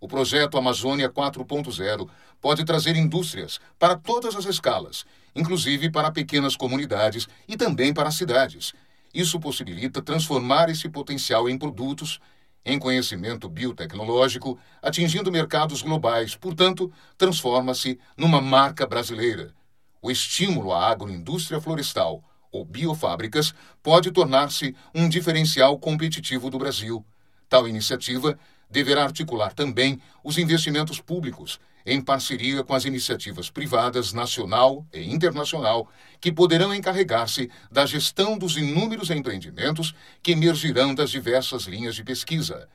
O 0.00 0.08
projeto 0.08 0.56
Amazônia 0.56 1.10
4.0 1.10 2.08
pode 2.40 2.64
trazer 2.64 2.96
indústrias 2.96 3.60
para 3.78 3.96
todas 3.96 4.34
as 4.34 4.46
escalas, 4.46 5.04
inclusive 5.34 5.90
para 5.90 6.10
pequenas 6.10 6.56
comunidades 6.56 7.28
e 7.46 7.56
também 7.56 7.92
para 7.92 8.10
cidades. 8.10 8.72
Isso 9.12 9.38
possibilita 9.40 10.00
transformar 10.00 10.70
esse 10.70 10.88
potencial 10.88 11.48
em 11.48 11.58
produtos, 11.58 12.18
em 12.64 12.78
conhecimento 12.78 13.48
biotecnológico, 13.48 14.58
atingindo 14.82 15.32
mercados 15.32 15.82
globais, 15.82 16.36
portanto, 16.36 16.92
transforma-se 17.18 17.98
numa 18.16 18.40
marca 18.40 18.86
brasileira. 18.86 19.52
O 20.00 20.10
estímulo 20.10 20.72
à 20.72 20.90
agroindústria 20.90 21.60
florestal 21.60 22.22
ou 22.52 22.64
biofábricas 22.64 23.54
pode 23.82 24.10
tornar-se 24.10 24.74
um 24.94 25.08
diferencial 25.08 25.78
competitivo 25.78 26.50
do 26.50 26.58
Brasil. 26.58 27.04
Tal 27.48 27.68
iniciativa 27.68 28.38
deverá 28.70 29.04
articular 29.04 29.52
também 29.52 30.00
os 30.22 30.38
investimentos 30.38 31.00
públicos, 31.00 31.60
em 31.84 32.00
parceria 32.00 32.62
com 32.62 32.74
as 32.74 32.84
iniciativas 32.84 33.50
privadas 33.50 34.12
nacional 34.12 34.86
e 34.92 35.12
internacional, 35.12 35.88
que 36.20 36.30
poderão 36.30 36.74
encarregar-se 36.74 37.50
da 37.70 37.86
gestão 37.86 38.38
dos 38.38 38.56
inúmeros 38.56 39.10
empreendimentos 39.10 39.94
que 40.22 40.32
emergirão 40.32 40.94
das 40.94 41.10
diversas 41.10 41.64
linhas 41.64 41.94
de 41.94 42.04
pesquisa. 42.04 42.68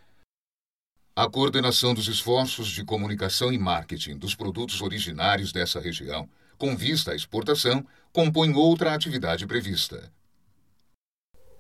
A 1.16 1.30
coordenação 1.30 1.94
dos 1.94 2.10
esforços 2.10 2.68
de 2.68 2.84
comunicação 2.84 3.54
e 3.54 3.58
marketing 3.58 4.18
dos 4.18 4.36
produtos 4.36 4.82
originários 4.82 5.54
dessa 5.54 5.80
região 5.80 6.28
com 6.58 6.76
vista 6.76 7.12
à 7.12 7.15
exportação, 7.15 7.86
compõe 8.12 8.54
outra 8.54 8.94
atividade 8.94 9.46
prevista. 9.46 10.12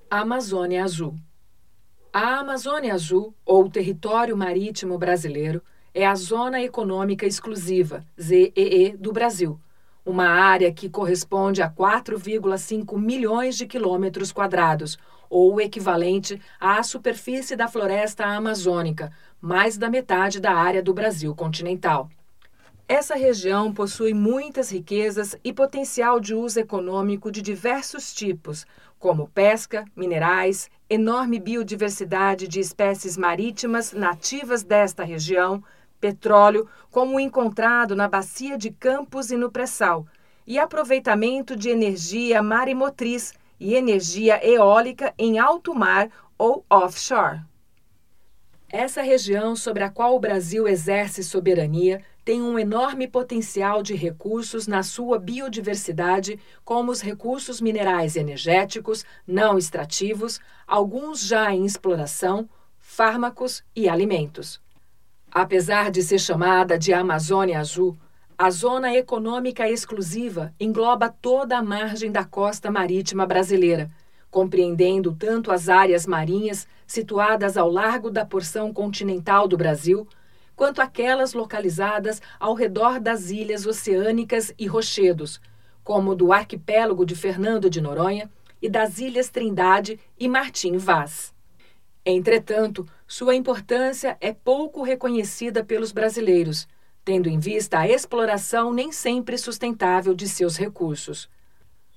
Amazônia 0.09 0.83
Azul. 0.83 1.15
A 2.13 2.39
Amazônia 2.39 2.93
Azul, 2.93 3.35
ou 3.45 3.69
Território 3.69 4.37
Marítimo 4.37 4.97
Brasileiro, 4.97 5.61
é 5.93 6.05
a 6.05 6.15
Zona 6.15 6.61
Econômica 6.61 7.25
Exclusiva, 7.25 8.05
ZEE, 8.19 8.95
do 8.97 9.11
Brasil, 9.11 9.59
uma 10.05 10.27
área 10.27 10.71
que 10.71 10.89
corresponde 10.89 11.61
a 11.61 11.69
4,5 11.69 12.97
milhões 12.97 13.57
de 13.57 13.65
quilômetros 13.65 14.31
quadrados, 14.31 14.97
ou 15.29 15.55
o 15.55 15.61
equivalente 15.61 16.39
à 16.59 16.81
superfície 16.83 17.55
da 17.55 17.67
floresta 17.67 18.25
amazônica, 18.25 19.11
mais 19.41 19.77
da 19.77 19.89
metade 19.89 20.39
da 20.39 20.53
área 20.53 20.83
do 20.83 20.93
Brasil 20.93 21.33
continental. 21.33 22.09
Essa 22.87 23.15
região 23.15 23.73
possui 23.73 24.13
muitas 24.13 24.69
riquezas 24.69 25.35
e 25.43 25.51
potencial 25.51 26.19
de 26.19 26.35
uso 26.35 26.59
econômico 26.59 27.31
de 27.31 27.41
diversos 27.41 28.13
tipos, 28.13 28.67
como 28.99 29.27
pesca, 29.27 29.85
minerais, 29.95 30.69
enorme 30.87 31.39
biodiversidade 31.39 32.47
de 32.47 32.59
espécies 32.59 33.17
marítimas 33.17 33.91
nativas 33.91 34.61
desta 34.61 35.03
região, 35.03 35.63
petróleo, 35.99 36.67
como 36.91 37.19
encontrado 37.19 37.95
na 37.95 38.07
Bacia 38.07 38.55
de 38.55 38.69
Campos 38.69 39.31
e 39.31 39.35
no 39.35 39.51
pré-sal, 39.51 40.05
e 40.45 40.59
aproveitamento 40.59 41.55
de 41.55 41.69
energia 41.69 42.43
marimotriz 42.43 43.33
e 43.59 43.73
energia 43.73 44.39
eólica 44.47 45.11
em 45.17 45.39
alto 45.39 45.73
mar 45.73 46.07
ou 46.37 46.63
offshore. 46.69 47.41
Essa 48.69 49.01
região 49.01 49.55
sobre 49.55 49.83
a 49.83 49.89
qual 49.89 50.15
o 50.15 50.19
Brasil 50.19 50.67
exerce 50.67 51.23
soberania 51.23 52.03
tem 52.25 52.41
um 52.41 52.57
enorme 52.57 53.07
potencial 53.07 53.83
de 53.83 53.93
recursos 53.93 54.65
na 54.65 54.81
sua 54.81 55.19
biodiversidade, 55.19 56.39
como 56.65 56.91
os 56.91 56.99
recursos 56.99 57.61
minerais 57.61 58.15
energéticos, 58.15 59.05
não 59.27 59.59
extrativos, 59.59 60.39
alguns 60.65 61.23
já 61.23 61.53
em 61.53 61.63
exploração, 61.63 62.49
fármacos 62.79 63.63
e 63.75 63.87
alimentos. 63.87 64.59
Apesar 65.31 65.91
de 65.91 66.01
ser 66.01 66.17
chamada 66.17 66.79
de 66.79 66.91
Amazônia 66.91 67.59
Azul, 67.59 67.95
a 68.35 68.49
Zona 68.49 68.91
Econômica 68.95 69.69
Exclusiva 69.69 70.51
engloba 70.59 71.09
toda 71.09 71.59
a 71.59 71.63
margem 71.63 72.11
da 72.11 72.25
costa 72.25 72.71
marítima 72.71 73.27
brasileira, 73.27 73.91
compreendendo 74.31 75.13
tanto 75.13 75.51
as 75.51 75.69
áreas 75.69 76.07
marinhas 76.07 76.67
situadas 76.87 77.55
ao 77.55 77.69
largo 77.69 78.09
da 78.09 78.25
porção 78.25 78.73
continental 78.73 79.47
do 79.47 79.55
Brasil 79.55 80.07
quanto 80.55 80.81
aquelas 80.81 81.33
localizadas 81.33 82.21
ao 82.39 82.53
redor 82.53 82.99
das 82.99 83.29
ilhas 83.29 83.65
oceânicas 83.65 84.53
e 84.57 84.65
rochedos, 84.67 85.41
como 85.83 86.15
do 86.15 86.31
arquipélago 86.31 87.05
de 87.05 87.15
Fernando 87.15 87.69
de 87.69 87.81
Noronha 87.81 88.29
e 88.61 88.69
das 88.69 88.99
ilhas 88.99 89.29
Trindade 89.29 89.99
e 90.17 90.27
Martim 90.27 90.77
Vaz. 90.77 91.33
Entretanto, 92.05 92.87
sua 93.07 93.35
importância 93.35 94.17
é 94.21 94.31
pouco 94.31 94.83
reconhecida 94.83 95.63
pelos 95.63 95.91
brasileiros, 95.91 96.67
tendo 97.03 97.27
em 97.27 97.39
vista 97.39 97.79
a 97.79 97.87
exploração 97.87 98.73
nem 98.73 98.91
sempre 98.91 99.37
sustentável 99.37 100.13
de 100.13 100.27
seus 100.27 100.57
recursos. 100.57 101.29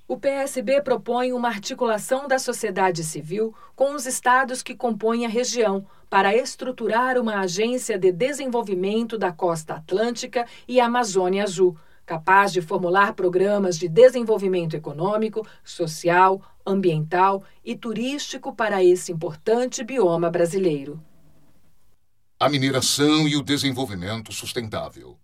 O 0.09 0.17
PSB 0.17 0.81
propõe 0.81 1.31
uma 1.33 1.49
articulação 1.49 2.27
da 2.27 2.39
sociedade 2.39 3.03
civil 3.03 3.53
com 3.75 3.93
os 3.93 4.07
estados 4.07 4.63
que 4.63 4.75
compõem 4.75 5.23
a 5.23 5.29
região 5.29 5.85
para 6.09 6.35
estruturar 6.35 7.15
uma 7.19 7.41
agência 7.41 7.95
de 7.95 8.11
desenvolvimento 8.11 9.19
da 9.19 9.31
costa 9.31 9.75
atlântica 9.75 10.47
e 10.67 10.79
Amazônia 10.79 11.43
Azul, 11.43 11.77
capaz 12.07 12.51
de 12.51 12.59
formular 12.59 13.13
programas 13.13 13.77
de 13.77 13.87
desenvolvimento 13.87 14.75
econômico, 14.75 15.47
social, 15.63 16.41
ambiental 16.65 17.43
e 17.63 17.75
turístico 17.75 18.51
para 18.51 18.83
esse 18.83 19.11
importante 19.11 19.83
bioma 19.83 20.31
brasileiro. 20.31 20.99
A 22.39 22.49
mineração 22.49 23.27
e 23.27 23.37
o 23.37 23.43
desenvolvimento 23.43 24.33
sustentável. 24.33 25.19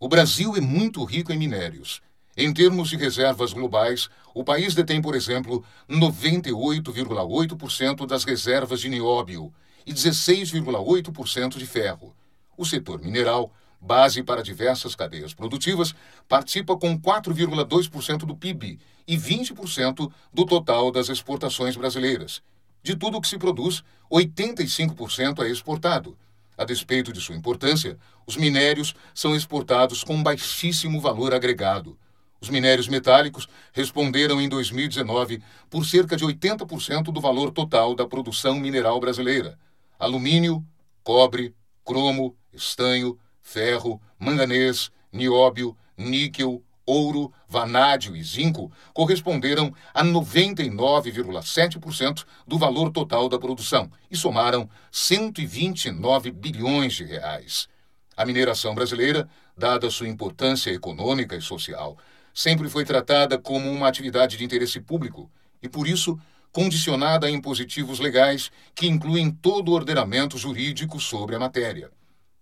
O 0.00 0.08
Brasil 0.08 0.56
é 0.56 0.60
muito 0.60 1.04
rico 1.04 1.32
em 1.32 1.38
minérios. 1.38 2.02
Em 2.36 2.52
termos 2.52 2.88
de 2.88 2.96
reservas 2.96 3.52
globais, 3.52 4.10
o 4.34 4.42
país 4.42 4.74
detém, 4.74 5.00
por 5.00 5.14
exemplo, 5.14 5.64
98,8% 5.88 8.06
das 8.06 8.24
reservas 8.24 8.80
de 8.80 8.88
nióbio 8.88 9.54
e 9.86 9.92
16,8% 9.92 11.58
de 11.58 11.66
ferro. 11.66 12.12
O 12.56 12.64
setor 12.64 13.00
mineral 13.00 13.52
base 13.84 14.22
para 14.22 14.42
diversas 14.42 14.96
cadeias 14.96 15.34
produtivas, 15.34 15.94
participa 16.26 16.76
com 16.76 16.98
4,2% 16.98 18.24
do 18.24 18.34
PIB 18.34 18.80
e 19.06 19.16
20% 19.16 20.10
do 20.32 20.46
total 20.46 20.90
das 20.90 21.10
exportações 21.10 21.76
brasileiras. 21.76 22.42
De 22.82 22.96
tudo 22.96 23.18
o 23.18 23.20
que 23.20 23.28
se 23.28 23.38
produz, 23.38 23.84
85% 24.10 25.44
é 25.44 25.50
exportado. 25.50 26.16
A 26.56 26.64
despeito 26.64 27.12
de 27.12 27.20
sua 27.20 27.34
importância, 27.34 27.98
os 28.26 28.36
minérios 28.36 28.94
são 29.14 29.34
exportados 29.34 30.02
com 30.02 30.22
baixíssimo 30.22 31.00
valor 31.00 31.34
agregado. 31.34 31.98
Os 32.44 32.50
minérios 32.50 32.88
metálicos 32.88 33.48
responderam 33.72 34.38
em 34.38 34.50
2019 34.50 35.42
por 35.70 35.86
cerca 35.86 36.14
de 36.14 36.26
80% 36.26 37.04
do 37.04 37.18
valor 37.18 37.50
total 37.50 37.94
da 37.94 38.06
produção 38.06 38.60
mineral 38.60 39.00
brasileira. 39.00 39.58
Alumínio, 39.98 40.62
cobre, 41.02 41.54
cromo, 41.82 42.36
estanho, 42.52 43.18
ferro, 43.40 43.98
manganês, 44.18 44.90
nióbio, 45.10 45.74
níquel, 45.96 46.62
ouro, 46.84 47.32
vanádio 47.48 48.14
e 48.14 48.22
zinco 48.22 48.70
corresponderam 48.92 49.72
a 49.94 50.04
99,7% 50.04 52.26
do 52.46 52.58
valor 52.58 52.90
total 52.90 53.26
da 53.26 53.38
produção 53.38 53.90
e 54.10 54.16
somaram 54.18 54.68
129 54.92 56.30
bilhões 56.30 56.92
de 56.92 57.04
reais. 57.04 57.70
A 58.14 58.26
mineração 58.26 58.74
brasileira, 58.74 59.26
dada 59.56 59.90
sua 59.90 60.08
importância 60.08 60.70
econômica 60.70 61.34
e 61.34 61.40
social, 61.40 61.96
sempre 62.34 62.68
foi 62.68 62.84
tratada 62.84 63.38
como 63.38 63.70
uma 63.70 63.88
atividade 63.88 64.36
de 64.36 64.44
interesse 64.44 64.80
público 64.80 65.30
e, 65.62 65.68
por 65.68 65.86
isso, 65.86 66.18
condicionada 66.52 67.26
a 67.26 67.30
impositivos 67.30 68.00
legais 68.00 68.50
que 68.74 68.86
incluem 68.86 69.30
todo 69.30 69.70
o 69.70 69.74
ordenamento 69.74 70.36
jurídico 70.36 71.00
sobre 71.00 71.36
a 71.36 71.38
matéria. 71.38 71.90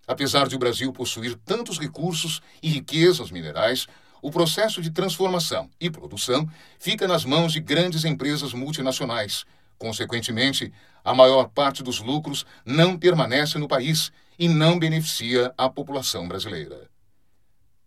Apesar 0.06 0.48
de 0.48 0.56
o 0.56 0.58
Brasil 0.58 0.92
possuir 0.92 1.36
tantos 1.44 1.78
recursos 1.78 2.42
e 2.62 2.68
riquezas 2.68 3.30
minerais, 3.30 3.86
o 4.20 4.30
processo 4.30 4.80
de 4.80 4.90
transformação 4.90 5.68
e 5.80 5.90
produção 5.90 6.48
fica 6.78 7.06
nas 7.06 7.24
mãos 7.24 7.52
de 7.52 7.60
grandes 7.60 8.04
empresas 8.04 8.52
multinacionais. 8.52 9.44
Consequentemente, 9.78 10.72
a 11.04 11.12
maior 11.12 11.48
parte 11.48 11.82
dos 11.82 12.00
lucros 12.00 12.46
não 12.64 12.96
permanece 12.96 13.58
no 13.58 13.66
país 13.66 14.12
e 14.38 14.48
não 14.48 14.78
beneficia 14.78 15.52
a 15.58 15.68
população 15.68 16.28
brasileira. 16.28 16.88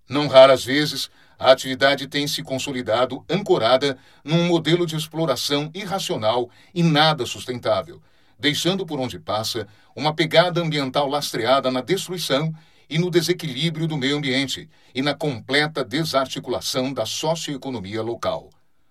Não 0.09 0.27
raras 0.27 0.63
vezes, 0.63 1.09
a 1.37 1.51
atividade 1.51 2.07
tem 2.07 2.27
se 2.27 2.41
consolidado 2.43 3.23
ancorada 3.29 3.97
num 4.23 4.45
modelo 4.45 4.85
de 4.85 4.95
exploração 4.95 5.69
irracional 5.73 6.49
e 6.73 6.81
nada 6.81 7.25
sustentável 7.25 8.01
deixando 8.39 8.85
por 8.85 8.99
onde 8.99 9.19
passa 9.19 9.67
uma 9.95 10.13
pegada 10.13 10.61
ambiental 10.61 11.07
lastreada 11.07 11.71
na 11.71 11.81
destruição 11.81 12.53
e 12.89 12.99
no 12.99 13.09
desequilíbrio 13.09 13.87
do 13.87 13.97
meio 13.97 14.17
ambiente 14.17 14.69
e 14.93 15.01
na 15.01 15.15
completa 15.15 15.83
desarticulação 15.83 16.93
da 16.93 17.05
socioeconomia 17.05 18.01
local. 18.01 18.49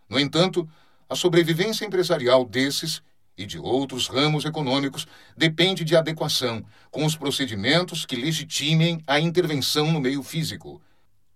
No 0.08 0.18
entanto, 0.18 0.68
a 1.08 1.14
sobrevivência 1.14 1.84
empresarial 1.84 2.44
desses 2.44 3.02
e 3.36 3.44
de 3.46 3.58
outros 3.58 4.06
ramos 4.06 4.44
econômicos 4.44 5.06
depende 5.36 5.84
de 5.84 5.96
adequação 5.96 6.64
com 6.90 7.04
os 7.04 7.16
procedimentos 7.16 8.06
que 8.06 8.16
legitimem 8.16 9.02
a 9.06 9.18
intervenção 9.18 9.90
no 9.92 10.00
meio 10.00 10.22
físico. 10.22 10.80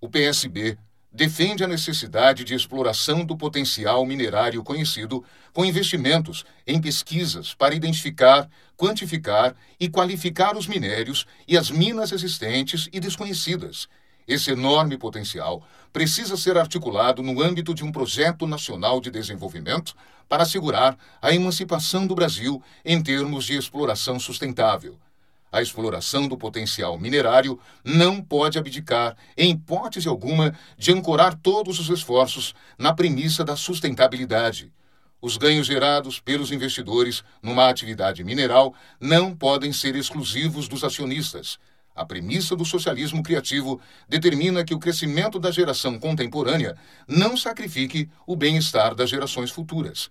O 0.01 0.09
PSB 0.09 0.79
defende 1.13 1.65
a 1.65 1.69
necessidade 1.69 2.45
de 2.45 2.55
exploração 2.55 3.25
do 3.25 3.37
potencial 3.37 4.05
minerário 4.05 4.63
conhecido, 4.63 5.25
com 5.53 5.65
investimentos 5.65 6.45
em 6.67 6.81
pesquisas 6.81 7.55
para 7.55 7.75
identificar, 7.75 8.49
quantificar 8.77 9.55
e 9.81 9.89
qualificar 9.89 10.57
os 10.57 10.67
minérios 10.67 11.27
e 11.47 11.57
as 11.57 11.71
minas 11.71 12.13
existentes 12.13 12.89
e 12.93 13.01
desconhecidas. 13.01 13.89
Esse 14.27 14.51
enorme 14.51 14.99
potencial 14.99 15.67
precisa 15.93 16.37
ser 16.37 16.59
articulado 16.59 17.23
no 17.23 17.43
âmbito 17.43 17.75
de 17.75 17.83
um 17.83 17.91
projeto 17.91 18.47
nacional 18.47 19.01
de 19.01 19.11
desenvolvimento 19.11 19.97
para 20.29 20.43
assegurar 20.43 20.99
a 21.23 21.33
emancipação 21.33 22.07
do 22.07 22.15
Brasil 22.15 22.63
em 22.85 23.03
termos 23.03 23.47
de 23.47 23.57
exploração 23.57 24.21
sustentável 24.21 24.99
a 25.51 25.63
exploração 25.63 26.29
do 26.29 26.37
potencial 26.37 26.99
minerário 26.99 27.59
não 27.85 28.23
pode 28.23 28.59
abdicar, 28.59 29.17
em 29.37 29.53
hipótese 29.53 30.09
alguma, 30.09 30.55
de 30.77 30.93
ancorar 30.93 31.35
todos 31.35 31.79
os 31.81 31.89
esforços 31.89 32.55
na 32.79 32.93
premissa 32.93 33.45
da 33.45 33.57
sustentabilidade. 33.57 34.73
Os 35.21 35.37
ganhos 35.37 35.67
gerados 35.67 36.21
pelos 36.21 36.53
investidores 36.53 37.25
numa 37.43 37.69
atividade 37.69 38.23
mineral 38.23 38.75
não 39.01 39.35
podem 39.35 39.73
ser 39.73 39.97
exclusivos 39.97 40.69
dos 40.69 40.85
acionistas. 40.85 41.59
A 41.95 42.07
premissa 42.07 42.55
do 42.55 42.65
socialismo 42.65 43.25
criativo 43.25 43.81
determina 44.09 44.65
que 44.65 44.73
o 44.73 44.79
crescimento 44.79 45.41
da 45.41 45.51
geração 45.51 45.99
contemporânea 45.99 46.77
não 47.09 47.37
sacrifique 47.37 48.09
o 48.25 48.37
bem-estar 48.37 48.95
das 48.95 49.11
gerações 49.11 49.51
futuras. 49.51 50.09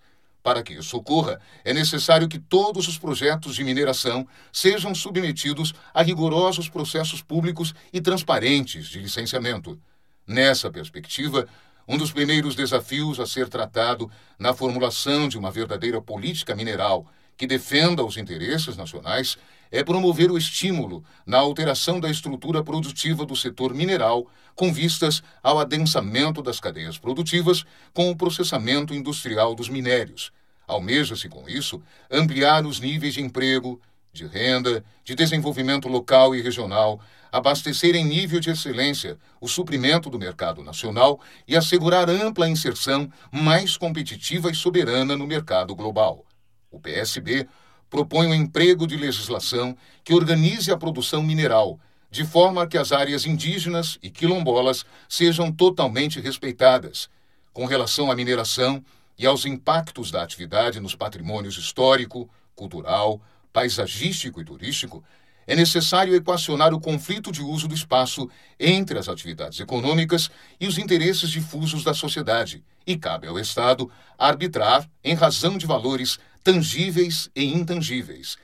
Para 0.48 0.62
que 0.62 0.72
isso 0.72 0.96
ocorra, 0.96 1.38
é 1.62 1.74
necessário 1.74 2.26
que 2.26 2.38
todos 2.38 2.88
os 2.88 2.96
projetos 2.96 3.54
de 3.54 3.62
mineração 3.62 4.26
sejam 4.50 4.94
submetidos 4.94 5.74
a 5.92 6.02
rigorosos 6.02 6.70
processos 6.70 7.20
públicos 7.20 7.74
e 7.92 8.00
transparentes 8.00 8.86
de 8.86 8.98
licenciamento. 8.98 9.78
Nessa 10.26 10.70
perspectiva, 10.70 11.46
um 11.86 11.98
dos 11.98 12.10
primeiros 12.10 12.54
desafios 12.54 13.20
a 13.20 13.26
ser 13.26 13.50
tratado 13.50 14.10
na 14.38 14.54
formulação 14.54 15.28
de 15.28 15.36
uma 15.36 15.50
verdadeira 15.50 16.00
política 16.00 16.56
mineral 16.56 17.06
que 17.36 17.46
defenda 17.46 18.02
os 18.02 18.16
interesses 18.16 18.74
nacionais 18.74 19.36
é 19.70 19.84
promover 19.84 20.30
o 20.30 20.38
estímulo 20.38 21.04
na 21.26 21.36
alteração 21.36 22.00
da 22.00 22.10
estrutura 22.10 22.64
produtiva 22.64 23.26
do 23.26 23.36
setor 23.36 23.74
mineral, 23.74 24.26
com 24.54 24.72
vistas 24.72 25.22
ao 25.42 25.58
adensamento 25.58 26.42
das 26.42 26.58
cadeias 26.58 26.96
produtivas 26.96 27.66
com 27.92 28.10
o 28.10 28.16
processamento 28.16 28.94
industrial 28.94 29.54
dos 29.54 29.68
minérios. 29.68 30.32
Almeja-se, 30.68 31.30
com 31.30 31.48
isso, 31.48 31.82
ampliar 32.10 32.66
os 32.66 32.78
níveis 32.78 33.14
de 33.14 33.22
emprego, 33.22 33.80
de 34.12 34.26
renda, 34.26 34.84
de 35.02 35.14
desenvolvimento 35.14 35.88
local 35.88 36.34
e 36.34 36.42
regional, 36.42 37.00
abastecer 37.32 37.96
em 37.96 38.04
nível 38.04 38.38
de 38.38 38.50
excelência 38.50 39.18
o 39.40 39.48
suprimento 39.48 40.10
do 40.10 40.18
mercado 40.18 40.62
nacional 40.62 41.20
e 41.46 41.56
assegurar 41.56 42.10
ampla 42.10 42.48
inserção 42.48 43.10
mais 43.32 43.78
competitiva 43.78 44.50
e 44.50 44.54
soberana 44.54 45.16
no 45.16 45.26
mercado 45.26 45.74
global. 45.74 46.24
O 46.70 46.78
PSB 46.78 47.48
propõe 47.88 48.26
um 48.26 48.34
emprego 48.34 48.86
de 48.86 48.96
legislação 48.96 49.74
que 50.04 50.12
organize 50.12 50.70
a 50.70 50.76
produção 50.76 51.22
mineral, 51.22 51.80
de 52.10 52.24
forma 52.24 52.66
que 52.66 52.76
as 52.76 52.92
áreas 52.92 53.24
indígenas 53.24 53.98
e 54.02 54.10
quilombolas 54.10 54.84
sejam 55.08 55.50
totalmente 55.50 56.20
respeitadas. 56.20 57.08
Com 57.52 57.64
relação 57.64 58.10
à 58.10 58.14
mineração 58.14 58.84
e 59.18 59.26
aos 59.26 59.44
impactos 59.44 60.10
da 60.10 60.22
atividade 60.22 60.80
nos 60.80 60.94
patrimônios 60.94 61.56
histórico, 61.58 62.30
cultural, 62.54 63.20
paisagístico 63.52 64.40
e 64.40 64.44
turístico, 64.44 65.02
é 65.46 65.56
necessário 65.56 66.14
equacionar 66.14 66.74
o 66.74 66.80
conflito 66.80 67.32
de 67.32 67.42
uso 67.42 67.66
do 67.66 67.74
espaço 67.74 68.30
entre 68.60 68.98
as 68.98 69.08
atividades 69.08 69.58
econômicas 69.58 70.30
e 70.60 70.66
os 70.66 70.76
interesses 70.76 71.30
difusos 71.30 71.82
da 71.82 71.94
sociedade, 71.94 72.62
e 72.86 72.96
cabe 72.96 73.26
ao 73.26 73.38
Estado 73.38 73.90
arbitrar 74.18 74.88
em 75.02 75.14
razão 75.14 75.56
de 75.56 75.66
valores 75.66 76.18
tangíveis 76.44 77.30
e 77.34 77.44
intangíveis. 77.44 78.36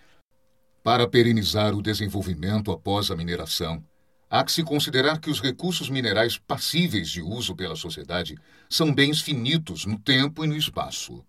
Para 0.83 1.07
perenizar 1.07 1.75
o 1.75 1.83
desenvolvimento 1.83 2.73
após 2.73 3.11
a 3.11 3.17
mineração, 3.17 3.83
há 4.35 4.43
que 4.43 4.51
se 4.51 4.65
considerar 4.65 5.21
que 5.21 5.31
os 5.31 5.41
recursos 5.41 5.89
minerais 5.89 6.37
passíveis 6.37 7.09
de 7.09 7.23
uso 7.23 7.55
pela 7.55 7.77
sociedade 7.77 8.37
são 8.69 8.93
bens 8.93 9.21
finitos 9.21 9.87
no 9.87 9.97
tempo 9.97 10.45
e 10.45 10.49
no 10.49 10.57
espaço. 10.57 11.25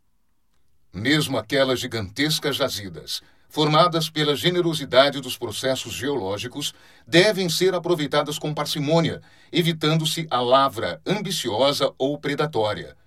Mesmo 0.91 1.37
aquelas 1.37 1.79
gigantescas 1.79 2.55
jazidas, 2.55 3.21
formadas 3.47 4.09
pela 4.09 4.35
generosidade 4.35 5.21
dos 5.21 5.37
processos 5.37 5.93
geológicos, 5.93 6.73
devem 7.05 7.47
ser 7.47 7.75
aproveitadas 7.75 8.39
com 8.39 8.55
parcimônia, 8.55 9.21
evitando-se 9.51 10.25
a 10.31 10.41
lavra 10.41 10.99
ambiciosa 11.05 11.93
ou 11.99 12.17
predatória 12.17 12.97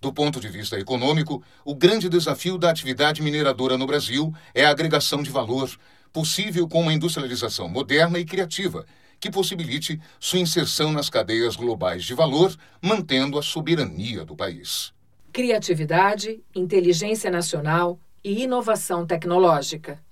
do 0.00 0.12
ponto 0.12 0.40
de 0.40 0.48
vista 0.48 0.76
econômico, 0.80 1.44
o 1.64 1.76
grande 1.76 2.08
desafio 2.08 2.58
da 2.58 2.70
atividade 2.70 3.22
mineradora 3.22 3.78
no 3.78 3.86
Brasil 3.86 4.34
é 4.52 4.64
a 4.64 4.70
agregação 4.70 5.22
de 5.22 5.30
valor, 5.30 5.70
possível 6.12 6.66
com 6.66 6.80
uma 6.80 6.92
industrialização 6.92 7.68
moderna 7.68 8.18
e 8.18 8.24
criativa, 8.24 8.84
que 9.22 9.30
possibilite 9.30 10.00
sua 10.18 10.40
inserção 10.40 10.90
nas 10.90 11.08
cadeias 11.08 11.54
globais 11.54 12.02
de 12.02 12.12
valor, 12.12 12.56
mantendo 12.82 13.38
a 13.38 13.42
soberania 13.42 14.24
do 14.24 14.34
país. 14.34 14.92
criatividade, 15.32 16.42
inteligência 16.52 17.30
nacional 17.30 18.00
e 18.22 18.42
inovação 18.42 19.06
tecnológica. 19.06 20.02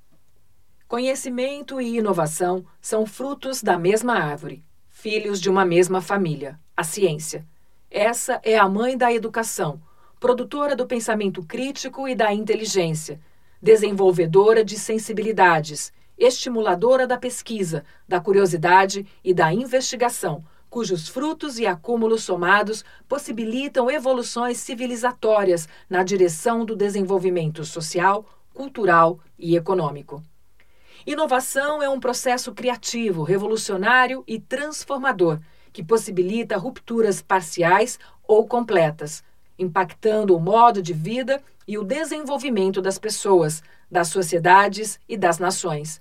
Conhecimento 0.87 1.81
e 1.81 1.99
inovação 1.99 2.65
são 2.81 3.05
frutos 3.05 3.63
da 3.63 3.77
mesma 3.77 4.15
árvore, 4.15 4.65
filhos 4.89 5.41
de 5.41 5.51
uma 5.51 5.65
mesma 5.65 6.01
família, 6.01 6.59
a 6.77 6.85
ciência. 6.85 7.45
Essa 7.91 8.41
é 8.45 8.57
a 8.57 8.69
mãe 8.69 8.97
da 8.97 9.13
educação, 9.13 9.83
produtora 10.21 10.77
do 10.77 10.87
pensamento 10.87 11.43
crítico 11.43 12.07
e 12.09 12.15
da 12.15 12.33
inteligência, 12.33 13.21
desenvolvedora 13.61 14.65
de 14.65 14.79
sensibilidades, 14.79 15.93
estimuladora 16.21 17.07
da 17.07 17.16
pesquisa, 17.16 17.83
da 18.07 18.21
curiosidade 18.21 19.07
e 19.25 19.33
da 19.33 19.53
investigação, 19.53 20.45
cujos 20.68 21.09
frutos 21.09 21.59
e 21.59 21.66
acúmulos 21.66 22.23
somados 22.23 22.85
possibilitam 23.09 23.91
evoluções 23.91 24.59
civilizatórias 24.59 25.66
na 25.89 26.05
direção 26.05 26.64
do 26.64 26.77
desenvolvimento 26.77 27.64
social, 27.64 28.27
cultural 28.53 29.18
e 29.39 29.57
econômico. 29.57 30.23
Inovação 31.07 31.83
é 31.83 31.89
um 31.89 31.99
processo 31.99 32.53
criativo, 32.53 33.23
revolucionário 33.23 34.23
e 34.27 34.39
transformador 34.39 35.41
que 35.73 35.83
possibilita 35.83 36.59
rupturas 36.59 37.23
parciais 37.23 37.99
ou 38.27 38.47
completas, 38.47 39.25
impactando 39.59 40.37
o 40.37 40.41
modo 40.41 40.83
de 40.83 40.93
vida 40.93 41.43
e 41.66 41.79
o 41.79 41.85
desenvolvimento 41.85 42.83
das 42.83 42.99
pessoas, 42.99 43.62
das 43.91 44.09
sociedades 44.09 45.01
e 45.09 45.16
das 45.16 45.39
nações. 45.39 46.01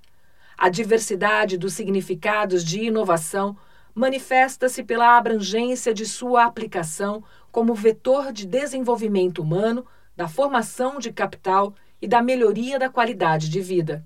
A 0.61 0.67
diversidade 0.67 1.57
dos 1.57 1.73
significados 1.73 2.65
de 2.65 2.81
inovação 2.81 3.55
manifesta-se 3.95 4.83
pela 4.83 5.17
abrangência 5.17 5.93
de 5.93 6.05
sua 6.05 6.43
aplicação 6.43 7.23
como 7.49 7.73
vetor 7.73 8.33
de 8.33 8.45
desenvolvimento 8.45 9.41
humano, 9.41 9.85
da 10.17 10.27
formação 10.27 10.99
de 10.99 11.13
capital 11.13 11.73
e 12.01 12.09
da 12.09 12.21
melhoria 12.21 12.77
da 12.77 12.89
qualidade 12.89 13.49
de 13.49 13.61
vida. 13.61 14.05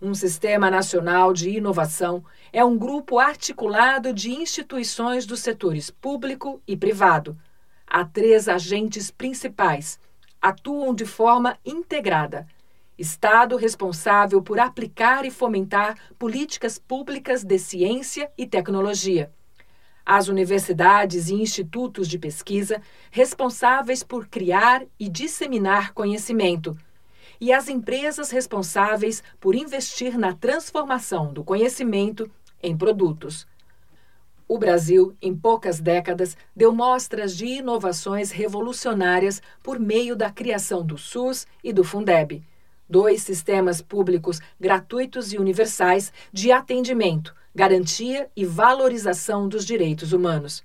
Um 0.00 0.14
Sistema 0.14 0.70
Nacional 0.70 1.34
de 1.34 1.50
Inovação 1.50 2.24
é 2.50 2.64
um 2.64 2.78
grupo 2.78 3.18
articulado 3.18 4.10
de 4.14 4.32
instituições 4.32 5.26
dos 5.26 5.40
setores 5.40 5.90
público 5.90 6.62
e 6.66 6.78
privado. 6.78 7.36
Há 7.86 8.06
três 8.06 8.48
agentes 8.48 9.10
principais. 9.10 10.00
Atuam 10.40 10.94
de 10.94 11.04
forma 11.04 11.58
integrada 11.62 12.46
Estado 12.96 13.56
responsável 13.56 14.40
por 14.40 14.60
aplicar 14.60 15.24
e 15.24 15.30
fomentar 15.30 15.98
políticas 16.16 16.78
públicas 16.78 17.42
de 17.42 17.58
ciência 17.58 18.30
e 18.38 18.46
tecnologia. 18.46 19.32
As 20.06 20.28
universidades 20.28 21.28
e 21.28 21.34
institutos 21.34 22.06
de 22.06 22.18
pesquisa 22.18 22.80
responsáveis 23.10 24.04
por 24.04 24.28
criar 24.28 24.84
e 25.00 25.08
disseminar 25.08 25.92
conhecimento. 25.92 26.76
E 27.40 27.52
as 27.52 27.68
empresas 27.68 28.30
responsáveis 28.30 29.24
por 29.40 29.56
investir 29.56 30.16
na 30.16 30.32
transformação 30.32 31.32
do 31.32 31.42
conhecimento 31.42 32.30
em 32.62 32.76
produtos. 32.76 33.44
O 34.46 34.56
Brasil, 34.56 35.16
em 35.20 35.34
poucas 35.34 35.80
décadas, 35.80 36.36
deu 36.54 36.72
mostras 36.72 37.36
de 37.36 37.46
inovações 37.46 38.30
revolucionárias 38.30 39.42
por 39.64 39.80
meio 39.80 40.14
da 40.14 40.30
criação 40.30 40.86
do 40.86 40.96
SUS 40.96 41.44
e 41.62 41.72
do 41.72 41.82
Fundeb 41.82 42.44
dois 42.88 43.22
sistemas 43.22 43.80
públicos 43.80 44.40
gratuitos 44.60 45.32
e 45.32 45.38
universais 45.38 46.12
de 46.32 46.52
atendimento, 46.52 47.34
garantia 47.54 48.28
e 48.36 48.44
valorização 48.44 49.48
dos 49.48 49.64
direitos 49.64 50.12
humanos. 50.12 50.64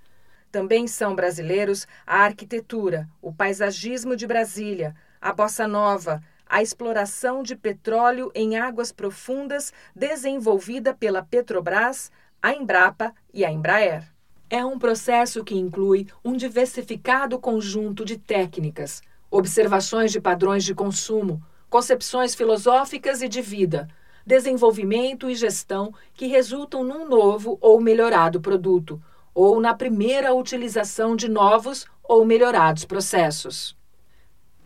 Também 0.52 0.88
são 0.88 1.16
brasileiros 1.16 1.88
a 2.06 2.24
arquitetura, 2.24 3.08
o 3.22 3.32
paisagismo 3.32 4.16
de 4.16 4.26
Brasília, 4.26 4.96
a 5.22 5.32
bossa 5.32 5.68
nova, 5.68 6.24
a 6.48 6.64
exploração 6.64 7.44
de 7.44 7.56
petróleo 7.56 8.32
em 8.34 8.58
águas 8.58 8.92
profundas 8.92 9.72
desenvolvida 9.96 10.94
pela 10.94 11.22
Petrobras, 11.22 12.12
a 12.42 12.54
Embrapa 12.54 13.14
e 13.32 13.46
a 13.46 13.52
Embraer. 13.52 14.04
É 14.50 14.66
um 14.66 14.80
processo 14.80 15.44
que 15.44 15.56
inclui 15.56 16.08
um 16.26 16.36
diversificado 16.36 17.38
conjunto 17.38 18.04
de 18.04 18.18
técnicas, 18.18 19.04
observações 19.30 20.12
de 20.12 20.20
padrões 20.20 20.64
de 20.64 20.74
consumo, 20.74 21.40
concepções 21.70 22.34
filosóficas 22.34 23.22
e 23.22 23.30
de 23.30 23.42
vida, 23.42 23.88
desenvolvimento 24.26 25.30
e 25.30 25.36
gestão 25.36 25.94
que 26.14 26.28
resultam 26.28 26.84
num 26.84 27.08
novo 27.08 27.58
ou 27.62 27.80
melhorado 27.80 28.42
produto, 28.42 29.02
ou 29.34 29.60
na 29.62 29.74
primeira 29.74 30.34
utilização 30.34 31.16
de 31.16 31.30
novos 31.30 31.86
ou 32.04 32.26
melhorados 32.26 32.86
processos. 32.86 33.78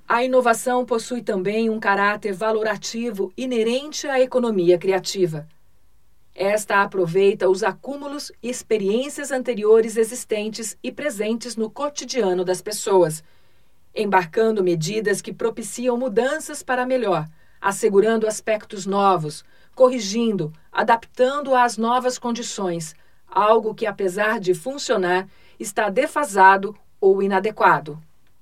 A 0.08 0.24
inovação 0.24 0.86
possui 0.86 1.22
também 1.22 1.70
um 1.70 1.80
caráter 1.80 2.34
valorativo 2.34 3.32
inerente 3.38 4.08
à 4.08 4.20
economia 4.20 4.78
criativa. 4.78 5.48
Esta 6.36 6.82
aproveita 6.82 7.50
os 7.50 7.64
acúmulos 7.64 8.32
e 8.42 8.50
experiências 8.50 9.32
anteriores 9.32 9.98
existentes 9.98 10.78
e 10.82 10.92
presentes 10.92 11.56
no 11.56 11.70
cotidiano 11.70 12.44
das 12.44 12.62
pessoas 12.62 13.24
embarcando 13.96 14.64
medidas 14.64 15.22
que 15.22 15.32
propiciam 15.32 15.98
mudanças 15.98 16.64
para 16.64 16.86
melhor, 16.86 17.30
assegurando 17.62 18.28
aspectos 18.28 18.86
novos, 18.86 19.46
corrigindo, 19.76 20.52
adaptando 20.72 21.56
às 21.56 21.78
novas 21.78 22.18
condições, 22.18 22.96
algo 23.28 23.74
que, 23.74 23.86
apesar 23.86 24.40
de 24.40 24.54
funcionar, 24.54 25.28
está 25.60 25.90
defasado 25.90 26.76
ou 27.00 27.22
inadequado. 27.22 28.00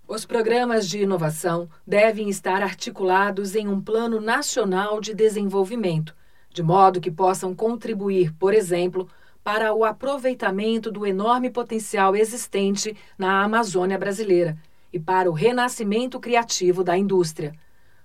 Os 0.08 0.26
programas 0.26 0.88
de 0.90 1.04
inovação 1.04 1.70
devem 1.86 2.30
estar 2.30 2.62
articulados 2.62 3.56
em 3.56 3.68
um 3.68 3.80
plano 3.80 4.20
nacional 4.20 5.00
de 5.00 5.14
desenvolvimento, 5.14 6.16
de 6.50 6.62
modo 6.62 7.00
que 7.00 7.12
possam 7.12 7.56
contribuir, 7.56 8.34
por 8.34 8.54
exemplo, 8.54 9.08
para 9.44 9.74
o 9.74 9.86
aproveitamento 9.86 10.92
do 10.92 11.06
enorme 11.06 11.50
potencial 11.50 12.16
existente 12.16 12.96
na 13.18 13.42
Amazônia 13.42 13.98
brasileira 13.98 14.58
e 14.92 15.00
para 15.00 15.30
o 15.30 15.34
renascimento 15.34 16.20
criativo 16.20 16.84
da 16.84 16.98
indústria. 16.98 17.54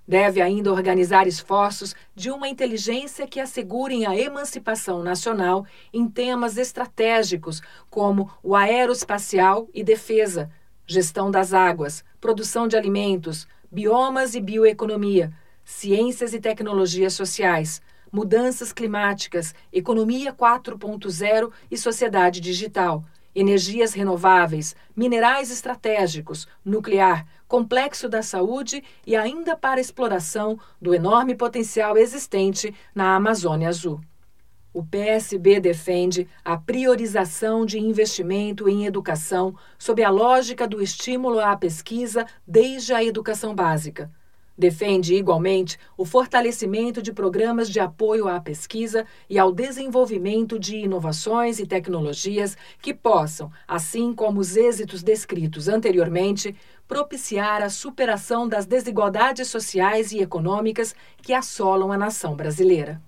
Deve 0.09 0.41
ainda 0.41 0.73
organizar 0.73 1.27
esforços 1.27 1.95
de 2.15 2.31
uma 2.31 2.49
inteligência 2.49 3.27
que 3.27 3.41
assegurem 3.41 4.07
a 4.07 4.17
emancipação 4.17 5.03
nacional 5.03 5.67
em 5.93 6.09
temas 6.09 6.57
estratégicos 6.57 7.61
como 7.91 8.31
o 8.41 8.55
aeroespacial 8.55 9.69
e 9.75 9.83
defesa, 9.83 10.49
gestão 10.87 11.29
das 11.29 11.53
águas, 11.53 12.05
produção 12.21 12.69
de 12.69 12.77
alimentos, 12.77 13.49
biomas 13.71 14.37
e 14.37 14.41
bioeconomia, 14.41 15.33
ciências 15.65 16.33
e 16.33 16.39
tecnologias 16.39 17.15
sociais, 17.15 17.83
mudanças 18.13 18.73
climáticas, 18.73 19.53
economia 19.73 20.33
4.0 20.33 21.51
e 21.69 21.77
sociedade 21.77 22.41
digital 22.41 23.05
energias 23.37 23.93
renováveis, 23.93 24.75
minerais 24.97 25.51
estratégicos, 25.51 26.49
nuclear, 26.65 27.27
complexo 27.47 28.09
da 28.09 28.23
saúde 28.23 28.83
e 29.07 29.15
ainda 29.15 29.55
para 29.55 29.79
exploração 29.79 30.59
do 30.81 30.95
enorme 30.95 31.35
potencial 31.35 31.99
existente 31.99 32.75
na 32.95 33.15
Amazônia 33.15 33.69
Azul. 33.69 34.01
O 34.73 34.83
PSB 34.83 35.61
defende 35.61 36.27
a 36.43 36.57
priorização 36.57 37.67
de 37.67 37.79
investimento 37.79 38.69
em 38.69 38.87
educação 38.87 39.55
sob 39.79 40.03
a 40.03 40.11
lógica 40.11 40.67
do 40.67 40.83
estímulo 40.83 41.39
à 41.39 41.55
pesquisa 41.57 42.27
desde 42.47 42.95
a 42.95 43.05
educação 43.05 43.55
básica 43.55 44.11
Defende 44.59 45.15
igualmente 45.15 45.79
o 45.99 46.05
fortalecimento 46.05 47.03
de 47.03 47.13
programas 47.13 47.69
de 47.69 47.79
apoio 47.79 48.27
à 48.27 48.41
pesquisa 48.41 49.05
e 49.29 49.39
ao 49.39 49.53
desenvolvimento 49.53 50.59
de 50.59 50.77
inovações 50.77 51.59
e 51.59 51.67
tecnologias 51.67 52.57
que 52.81 52.95
possam, 52.95 53.51
assim 53.69 54.15
como 54.15 54.41
os 54.41 54.57
êxitos 54.57 55.03
descritos 55.03 55.69
anteriormente, 55.69 56.57
propiciar 56.89 57.63
a 57.63 57.69
superação 57.69 58.49
das 58.49 58.65
desigualdades 58.65 59.49
sociais 59.49 60.13
e 60.13 60.21
econômicas 60.21 60.95
que 61.21 61.35
assolam 61.35 61.93
a 61.93 61.99
nação 61.99 62.35
brasileira. 62.35 63.06